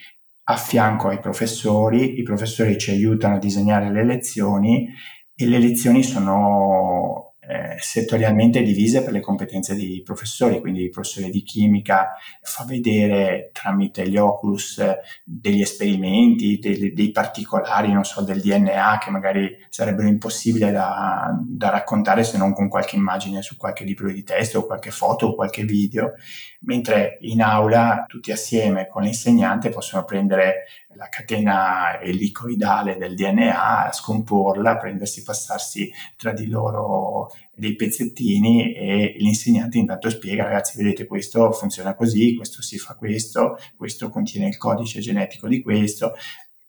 a 0.46 0.56
fianco 0.56 1.08
ai 1.08 1.20
professori, 1.20 2.18
i 2.18 2.22
professori 2.22 2.76
ci 2.76 2.90
aiutano 2.90 3.36
a 3.36 3.38
disegnare 3.38 3.90
le 3.90 4.04
lezioni 4.04 4.88
e 5.34 5.46
le 5.46 5.58
lezioni 5.58 6.02
sono 6.02 7.23
eh, 7.46 7.76
settorialmente 7.78 8.62
divise 8.62 9.02
per 9.02 9.12
le 9.12 9.20
competenze 9.20 9.74
dei 9.74 10.02
professori, 10.02 10.60
quindi 10.60 10.84
il 10.84 10.90
professore 10.90 11.30
di 11.30 11.42
chimica 11.42 12.14
fa 12.40 12.64
vedere 12.64 13.50
tramite 13.52 14.08
gli 14.08 14.16
Oculus 14.16 14.82
degli 15.22 15.60
esperimenti, 15.60 16.58
dei, 16.58 16.92
dei 16.92 17.10
particolari, 17.10 17.92
non 17.92 18.04
so, 18.04 18.22
del 18.22 18.40
DNA 18.40 18.98
che 18.98 19.10
magari 19.10 19.56
sarebbero 19.68 20.08
impossibili 20.08 20.70
da, 20.70 21.36
da, 21.46 21.70
raccontare 21.70 22.24
se 22.24 22.38
non 22.38 22.52
con 22.52 22.68
qualche 22.68 22.96
immagine 22.96 23.42
su 23.42 23.56
qualche 23.56 23.84
libro 23.84 24.10
di 24.10 24.22
testo 24.22 24.60
o 24.60 24.66
qualche 24.66 24.90
foto 24.90 25.26
o 25.26 25.34
qualche 25.34 25.64
video, 25.64 26.14
mentre 26.60 27.18
in 27.20 27.42
aula 27.42 28.04
tutti 28.08 28.32
assieme 28.32 28.88
con 28.88 29.02
l'insegnante 29.02 29.68
possono 29.68 30.04
prendere 30.04 30.64
la 30.96 31.08
catena 31.08 32.00
elicoidale 32.00 32.96
del 32.96 33.14
DNA, 33.14 33.90
scomporla, 33.92 34.76
prendersi, 34.76 35.22
passarsi 35.22 35.90
tra 36.16 36.32
di 36.32 36.48
loro 36.48 37.30
dei 37.54 37.76
pezzettini 37.76 38.74
e 38.74 39.14
l'insegnante 39.18 39.78
intanto 39.78 40.10
spiega 40.10 40.44
ragazzi 40.44 40.76
vedete 40.76 41.06
questo 41.06 41.52
funziona 41.52 41.94
così, 41.94 42.34
questo 42.34 42.62
si 42.62 42.78
fa 42.78 42.94
questo, 42.94 43.58
questo 43.76 44.08
contiene 44.08 44.48
il 44.48 44.56
codice 44.56 45.00
genetico 45.00 45.48
di 45.48 45.62
questo. 45.62 46.14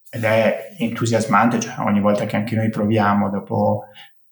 Ed 0.10 0.24
è 0.24 0.76
entusiasmante, 0.78 1.60
cioè 1.60 1.80
ogni 1.80 2.00
volta 2.00 2.26
che 2.26 2.36
anche 2.38 2.56
noi 2.56 2.70
proviamo 2.70 3.30
dopo 3.30 3.86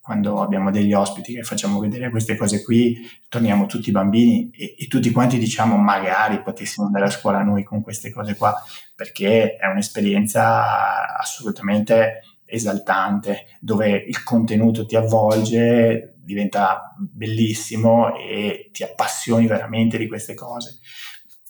quando 0.04 0.42
abbiamo 0.42 0.70
degli 0.70 0.92
ospiti 0.92 1.34
che 1.34 1.44
facciamo 1.44 1.80
vedere 1.80 2.10
queste 2.10 2.36
cose 2.36 2.62
qui, 2.62 3.10
torniamo 3.30 3.68
tutti 3.68 3.90
bambini 3.90 4.50
e, 4.52 4.76
e, 4.78 4.88
tutti 4.88 5.10
quanti 5.14 5.38
diciamo 5.38 5.78
magari 5.78 6.42
potessimo 6.42 6.88
andare 6.88 7.06
a 7.06 7.10
scuola 7.10 7.42
noi 7.42 7.64
con 7.64 7.82
queste 7.82 8.12
cose 8.12 8.36
qua, 8.36 8.54
perché 8.94 9.56
è 9.56 9.66
un'esperienza 9.68 11.18
assolutamente 11.18 12.20
esaltante, 12.44 13.46
dove 13.62 13.92
il 13.92 14.24
contenuto 14.24 14.86
ti 14.86 14.98
avvolge, 14.98 16.16
diventa 16.18 16.94
bellissimo 16.98 18.14
e 18.18 18.72
ti 18.74 18.84
appassioni 18.84 19.48
veramente 19.48 19.98
di 19.98 20.10
queste 20.10 20.34
cose. 20.34 20.80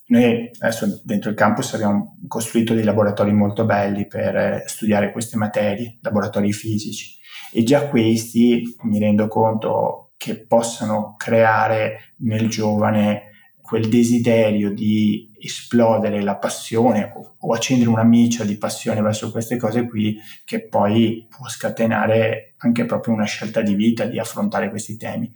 Noi 0.09 0.51
adesso 0.59 1.01
dentro 1.03 1.31
il 1.31 1.35
campus 1.35 1.73
abbiamo 1.73 2.19
costruito 2.27 2.75
dei 2.75 2.83
laboratori 2.83 3.33
molto 3.33 3.65
belli 3.65 4.05
per 4.05 4.61
studiare 4.67 5.11
queste 5.11 5.37
materie, 5.37 5.97
laboratori 6.01 6.53
fisici 6.53 7.21
e 7.53 7.63
già 7.63 7.87
questi 7.87 8.63
mi 8.81 8.97
rendo 8.97 9.27
conto 9.27 10.13
che 10.17 10.45
possano 10.45 11.13
creare 11.17 12.15
nel 12.17 12.49
giovane 12.49 13.31
quel 13.61 13.87
desiderio 13.87 14.73
di 14.73 15.31
esplodere 15.39 16.21
la 16.21 16.37
passione 16.37 17.11
o, 17.15 17.35
o, 17.37 17.53
accendere 17.53 17.89
una 17.89 18.03
miccia 18.03 18.43
di 18.43 18.57
passione 18.57 19.01
verso 19.01 19.31
queste 19.31 19.57
cose 19.57 19.87
qui 19.87 20.17
che 20.45 20.67
poi 20.67 21.27
può 21.29 21.47
scatenare 21.47 22.55
anche 22.57 22.85
proprio 22.85 23.13
una 23.13 23.25
scelta 23.25 23.61
di 23.61 23.75
vita 23.75 24.05
di 24.05 24.19
affrontare 24.19 24.69
questi 24.69 24.97
temi. 24.97 25.31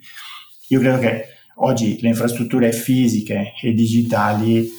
Io 0.69 0.79
credo 0.79 0.99
che 0.99 1.25
oggi 1.55 1.99
le 2.01 2.09
infrastrutture 2.09 2.71
fisiche 2.71 3.53
e 3.61 3.73
digitali 3.73 4.69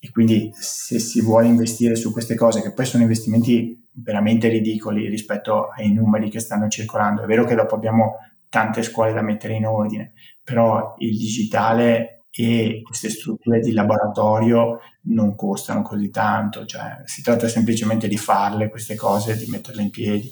e 0.00 0.10
quindi 0.10 0.50
se 0.54 0.98
si 0.98 1.20
vuole 1.20 1.46
investire 1.46 1.94
su 1.94 2.12
queste 2.12 2.34
cose 2.34 2.62
che 2.62 2.72
poi 2.72 2.86
sono 2.86 3.02
investimenti 3.02 3.85
veramente 3.96 4.48
ridicoli 4.48 5.08
rispetto 5.08 5.68
ai 5.68 5.92
numeri 5.92 6.30
che 6.30 6.40
stanno 6.40 6.68
circolando. 6.68 7.22
È 7.22 7.26
vero 7.26 7.44
che 7.44 7.54
dopo 7.54 7.74
abbiamo 7.74 8.16
tante 8.48 8.82
scuole 8.82 9.12
da 9.12 9.22
mettere 9.22 9.54
in 9.54 9.66
ordine, 9.66 10.12
però 10.42 10.94
il 10.98 11.16
digitale 11.16 12.24
e 12.30 12.82
queste 12.82 13.08
strutture 13.08 13.60
di 13.60 13.72
laboratorio 13.72 14.80
non 15.04 15.34
costano 15.34 15.82
così 15.82 16.10
tanto, 16.10 16.66
cioè 16.66 17.00
si 17.04 17.22
tratta 17.22 17.48
semplicemente 17.48 18.08
di 18.08 18.18
farle 18.18 18.68
queste 18.68 18.94
cose, 18.94 19.36
di 19.36 19.46
metterle 19.46 19.82
in 19.82 19.90
piedi 19.90 20.30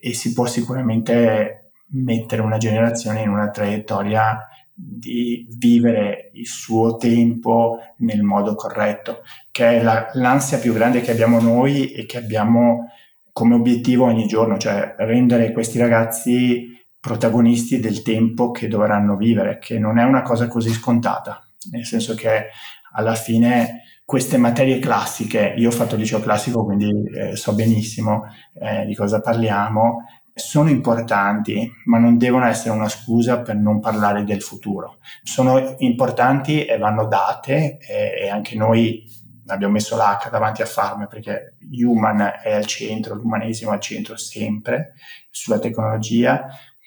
e 0.00 0.14
si 0.14 0.32
può 0.32 0.46
sicuramente 0.46 1.72
mettere 1.88 2.42
una 2.42 2.56
generazione 2.56 3.22
in 3.22 3.28
una 3.28 3.50
traiettoria 3.50 4.48
di 4.74 5.46
vivere 5.56 6.30
il 6.32 6.46
suo 6.46 6.96
tempo 6.96 7.78
nel 7.98 8.22
modo 8.22 8.54
corretto, 8.56 9.22
che 9.50 9.78
è 9.78 9.82
la, 9.82 10.10
l'ansia 10.14 10.58
più 10.58 10.72
grande 10.72 11.00
che 11.00 11.12
abbiamo 11.12 11.40
noi 11.40 11.92
e 11.92 12.06
che 12.06 12.18
abbiamo 12.18 12.90
come 13.32 13.54
obiettivo 13.54 14.04
ogni 14.04 14.26
giorno, 14.26 14.58
cioè 14.58 14.94
rendere 14.98 15.52
questi 15.52 15.78
ragazzi 15.78 16.72
protagonisti 16.98 17.80
del 17.80 18.02
tempo 18.02 18.50
che 18.50 18.66
dovranno 18.68 19.16
vivere, 19.16 19.58
che 19.58 19.78
non 19.78 19.98
è 19.98 20.04
una 20.04 20.22
cosa 20.22 20.48
così 20.48 20.70
scontata, 20.70 21.44
nel 21.70 21.84
senso 21.84 22.14
che 22.14 22.48
alla 22.92 23.14
fine 23.14 23.82
queste 24.04 24.36
materie 24.36 24.78
classiche, 24.78 25.54
io 25.56 25.68
ho 25.68 25.72
fatto 25.72 25.96
liceo 25.96 26.20
classico 26.20 26.64
quindi 26.64 26.90
eh, 27.10 27.36
so 27.36 27.54
benissimo 27.54 28.24
eh, 28.54 28.84
di 28.86 28.94
cosa 28.94 29.20
parliamo, 29.20 30.04
sono 30.34 30.68
importanti, 30.68 31.72
ma 31.84 31.98
non 31.98 32.18
devono 32.18 32.46
essere 32.46 32.70
una 32.70 32.88
scusa 32.88 33.40
per 33.40 33.54
non 33.54 33.78
parlare 33.78 34.24
del 34.24 34.42
futuro. 34.42 34.98
Sono 35.22 35.76
importanti 35.78 36.64
e 36.64 36.76
vanno 36.76 37.06
date 37.06 37.78
e, 37.78 38.24
e 38.24 38.28
anche 38.28 38.56
noi 38.56 39.04
abbiamo 39.46 39.74
messo 39.74 39.96
l'H 39.96 40.30
davanti 40.30 40.62
a 40.62 40.66
farme 40.66 41.06
perché 41.06 41.56
human 41.70 42.20
è 42.42 42.52
al 42.52 42.66
centro, 42.66 43.14
l'umanesimo 43.14 43.70
è 43.70 43.74
al 43.74 43.80
centro 43.80 44.16
sempre 44.16 44.94
sulla 45.30 45.60
tecnologia, 45.60 46.46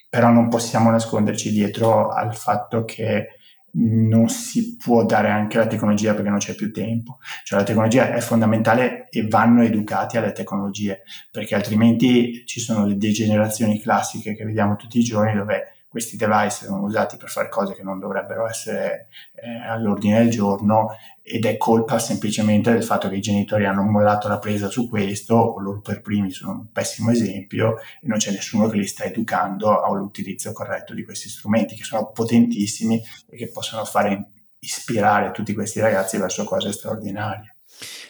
però 0.10 0.30
non 0.30 0.50
possiamo 0.50 0.90
nasconderci 0.90 1.52
dietro 1.52 2.10
al 2.10 2.36
fatto 2.36 2.84
che 2.84 3.37
non 3.72 4.30
si 4.30 4.76
può 4.76 5.06
dare 5.06 5.30
anche 5.30 5.58
la 5.58 5.68
tecnologia 5.68 6.14
perché 6.14 6.30
non 6.30 6.40
c'è 6.40 6.56
più 6.56 6.72
tempo. 6.72 7.20
Cioè 7.44 7.60
la 7.60 7.66
tecnologia 7.66 8.14
è 8.14 8.20
fondamentale 8.22 9.08
e 9.10 9.28
vanno 9.28 9.64
educati 9.64 10.18
alle 10.18 10.32
tecnologie, 10.32 11.04
perché 11.32 11.56
altrimenti 11.56 12.44
ci 12.46 12.60
sono 12.60 12.86
le 12.86 12.98
degenerazioni 12.98 13.80
classiche 13.80 14.36
che 14.36 14.46
vediamo 14.46 14.76
tutti 14.76 15.00
i 15.00 15.04
giorni 15.04 15.36
dove 15.36 15.77
questi 15.98 16.16
device 16.16 16.66
sono 16.66 16.84
usati 16.84 17.18
per 17.18 17.28
fare 17.28 17.50
cose 17.50 17.74
che 17.74 17.82
non 17.82 17.98
dovrebbero 17.98 18.48
essere 18.48 19.08
eh, 19.34 19.68
all'ordine 19.68 20.20
del 20.20 20.30
giorno 20.30 20.96
ed 21.24 21.44
è 21.46 21.58
colpa 21.58 21.98
semplicemente 21.98 22.72
del 22.72 22.84
fatto 22.84 23.10
che 23.10 23.16
i 23.16 23.22
genitori 23.22 23.66
hanno 23.66 23.82
mollato 23.82 24.28
la 24.28 24.38
presa 24.38 24.70
su 24.70 24.88
questo 24.88 25.34
o 25.34 25.60
loro 25.60 25.82
per 25.82 26.02
primi 26.02 26.30
sono 26.30 26.52
un 26.52 26.72
pessimo 26.72 27.10
esempio 27.10 27.78
e 28.00 28.08
non 28.08 28.20
c'è 28.20 28.30
nessuno 28.30 28.68
che 28.70 28.78
li 28.78 28.86
sta 28.86 29.06
educando 29.06 29.82
all'utilizzo 29.82 30.52
corretto 30.52 30.94
di 30.94 31.04
questi 31.04 31.30
strumenti 31.30 31.76
che 31.76 31.84
sono 31.84 32.12
potentissimi 32.12 33.02
e 33.28 33.36
che 33.36 33.50
possono 33.50 33.84
fare 33.84 34.34
ispirare 34.60 35.32
tutti 35.32 35.56
questi 35.56 35.80
ragazzi 35.80 36.20
verso 36.20 36.44
cose 36.44 36.72
straordinarie. 36.72 37.57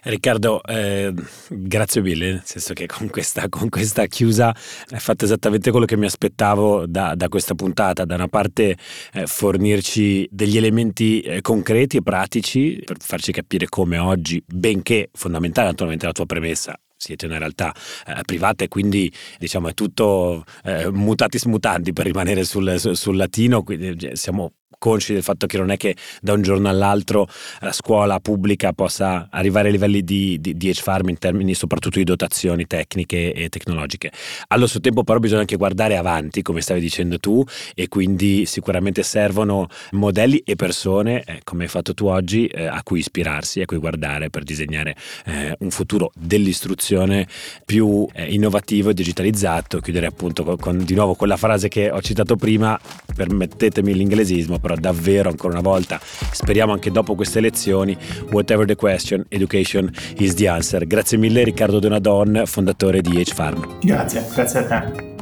Riccardo, 0.03 0.63
eh, 0.63 1.13
grazie 1.49 2.01
mille, 2.01 2.31
nel 2.31 2.41
senso 2.45 2.73
che 2.73 2.85
con 2.85 3.09
questa, 3.09 3.49
con 3.49 3.69
questa, 3.69 4.05
chiusa 4.05 4.55
hai 4.89 4.99
fatto 4.99 5.25
esattamente 5.25 5.71
quello 5.71 5.85
che 5.85 5.97
mi 5.97 6.05
aspettavo 6.05 6.85
da, 6.85 7.15
da 7.15 7.27
questa 7.27 7.55
puntata. 7.55 8.05
Da 8.05 8.15
una 8.15 8.27
parte 8.27 8.77
eh, 9.13 9.27
fornirci 9.27 10.27
degli 10.31 10.57
elementi 10.57 11.21
eh, 11.21 11.41
concreti 11.41 11.97
e 11.97 12.01
pratici 12.01 12.81
per 12.83 12.97
farci 12.99 13.31
capire 13.31 13.67
come 13.67 13.97
oggi, 13.97 14.41
benché 14.45 15.09
fondamentale 15.13 15.67
naturalmente 15.67 16.05
la 16.05 16.13
tua 16.13 16.25
premessa, 16.25 16.79
siete 16.95 17.25
una 17.25 17.37
realtà 17.37 17.73
eh, 18.05 18.21
privata 18.25 18.63
e 18.63 18.67
quindi 18.67 19.11
diciamo 19.37 19.67
è 19.67 19.73
tutto 19.73 20.43
eh, 20.63 20.89
mutatis 20.89 21.43
mutandi 21.45 21.93
per 21.93 22.05
rimanere 22.05 22.43
sul, 22.43 22.79
sul 22.79 23.17
latino, 23.17 23.63
quindi 23.63 24.15
siamo 24.15 24.53
consci 24.77 25.13
del 25.13 25.23
fatto 25.23 25.47
che 25.47 25.57
non 25.57 25.71
è 25.71 25.77
che 25.77 25.95
da 26.21 26.33
un 26.33 26.41
giorno 26.41 26.69
all'altro 26.69 27.27
la 27.59 27.71
scuola 27.71 28.19
pubblica 28.19 28.73
possa 28.73 29.27
arrivare 29.29 29.67
ai 29.67 29.73
livelli 29.73 30.03
di, 30.03 30.39
di, 30.39 30.55
di 30.55 30.71
H-Farm 30.71 31.09
in 31.09 31.17
termini 31.17 31.53
soprattutto 31.53 31.97
di 31.97 32.03
dotazioni 32.03 32.65
tecniche 32.67 33.33
e 33.33 33.49
tecnologiche. 33.49 34.11
Allo 34.47 34.65
stesso 34.65 34.81
tempo 34.81 35.03
però 35.03 35.19
bisogna 35.19 35.41
anche 35.41 35.55
guardare 35.55 35.97
avanti, 35.97 36.41
come 36.41 36.61
stavi 36.61 36.79
dicendo 36.79 37.19
tu, 37.19 37.43
e 37.75 37.87
quindi 37.87 38.45
sicuramente 38.45 39.03
servono 39.03 39.67
modelli 39.91 40.41
e 40.45 40.55
persone, 40.55 41.23
eh, 41.23 41.39
come 41.43 41.63
hai 41.63 41.69
fatto 41.69 41.93
tu 41.93 42.05
oggi, 42.07 42.47
eh, 42.47 42.65
a 42.65 42.81
cui 42.83 42.99
ispirarsi, 42.99 43.61
a 43.61 43.65
cui 43.65 43.77
guardare 43.77 44.29
per 44.29 44.43
disegnare 44.43 44.95
eh, 45.25 45.55
un 45.59 45.69
futuro 45.69 46.11
dell'istruzione 46.15 47.27
più 47.65 48.07
eh, 48.13 48.31
innovativo 48.33 48.89
e 48.89 48.93
digitalizzato. 48.93 49.79
Chiuderei 49.79 50.09
appunto 50.09 50.43
con, 50.43 50.57
con, 50.57 50.83
di 50.83 50.93
nuovo 50.93 51.15
quella 51.15 51.37
frase 51.37 51.67
che 51.67 51.89
ho 51.89 52.01
citato 52.01 52.35
prima, 52.35 52.79
permettetemi 53.15 53.93
l'inglesismo, 53.93 54.59
però 54.67 54.75
davvero 54.75 55.29
ancora 55.29 55.53
una 55.53 55.61
volta. 55.61 55.99
Speriamo 56.01 56.73
anche 56.73 56.91
dopo 56.91 57.15
queste 57.15 57.39
elezioni 57.39 57.97
whatever 58.31 58.65
the 58.65 58.75
question 58.75 59.25
education 59.29 59.89
is 60.17 60.33
the 60.33 60.47
answer. 60.47 60.85
Grazie 60.85 61.17
mille 61.17 61.43
Riccardo 61.43 61.79
Donadon 61.79 62.43
fondatore 62.45 63.01
di 63.01 63.21
H 63.21 63.33
Farm. 63.33 63.79
Grazie 63.79 64.25
grazie 64.33 64.59
a 64.59 64.63
te 64.63 65.16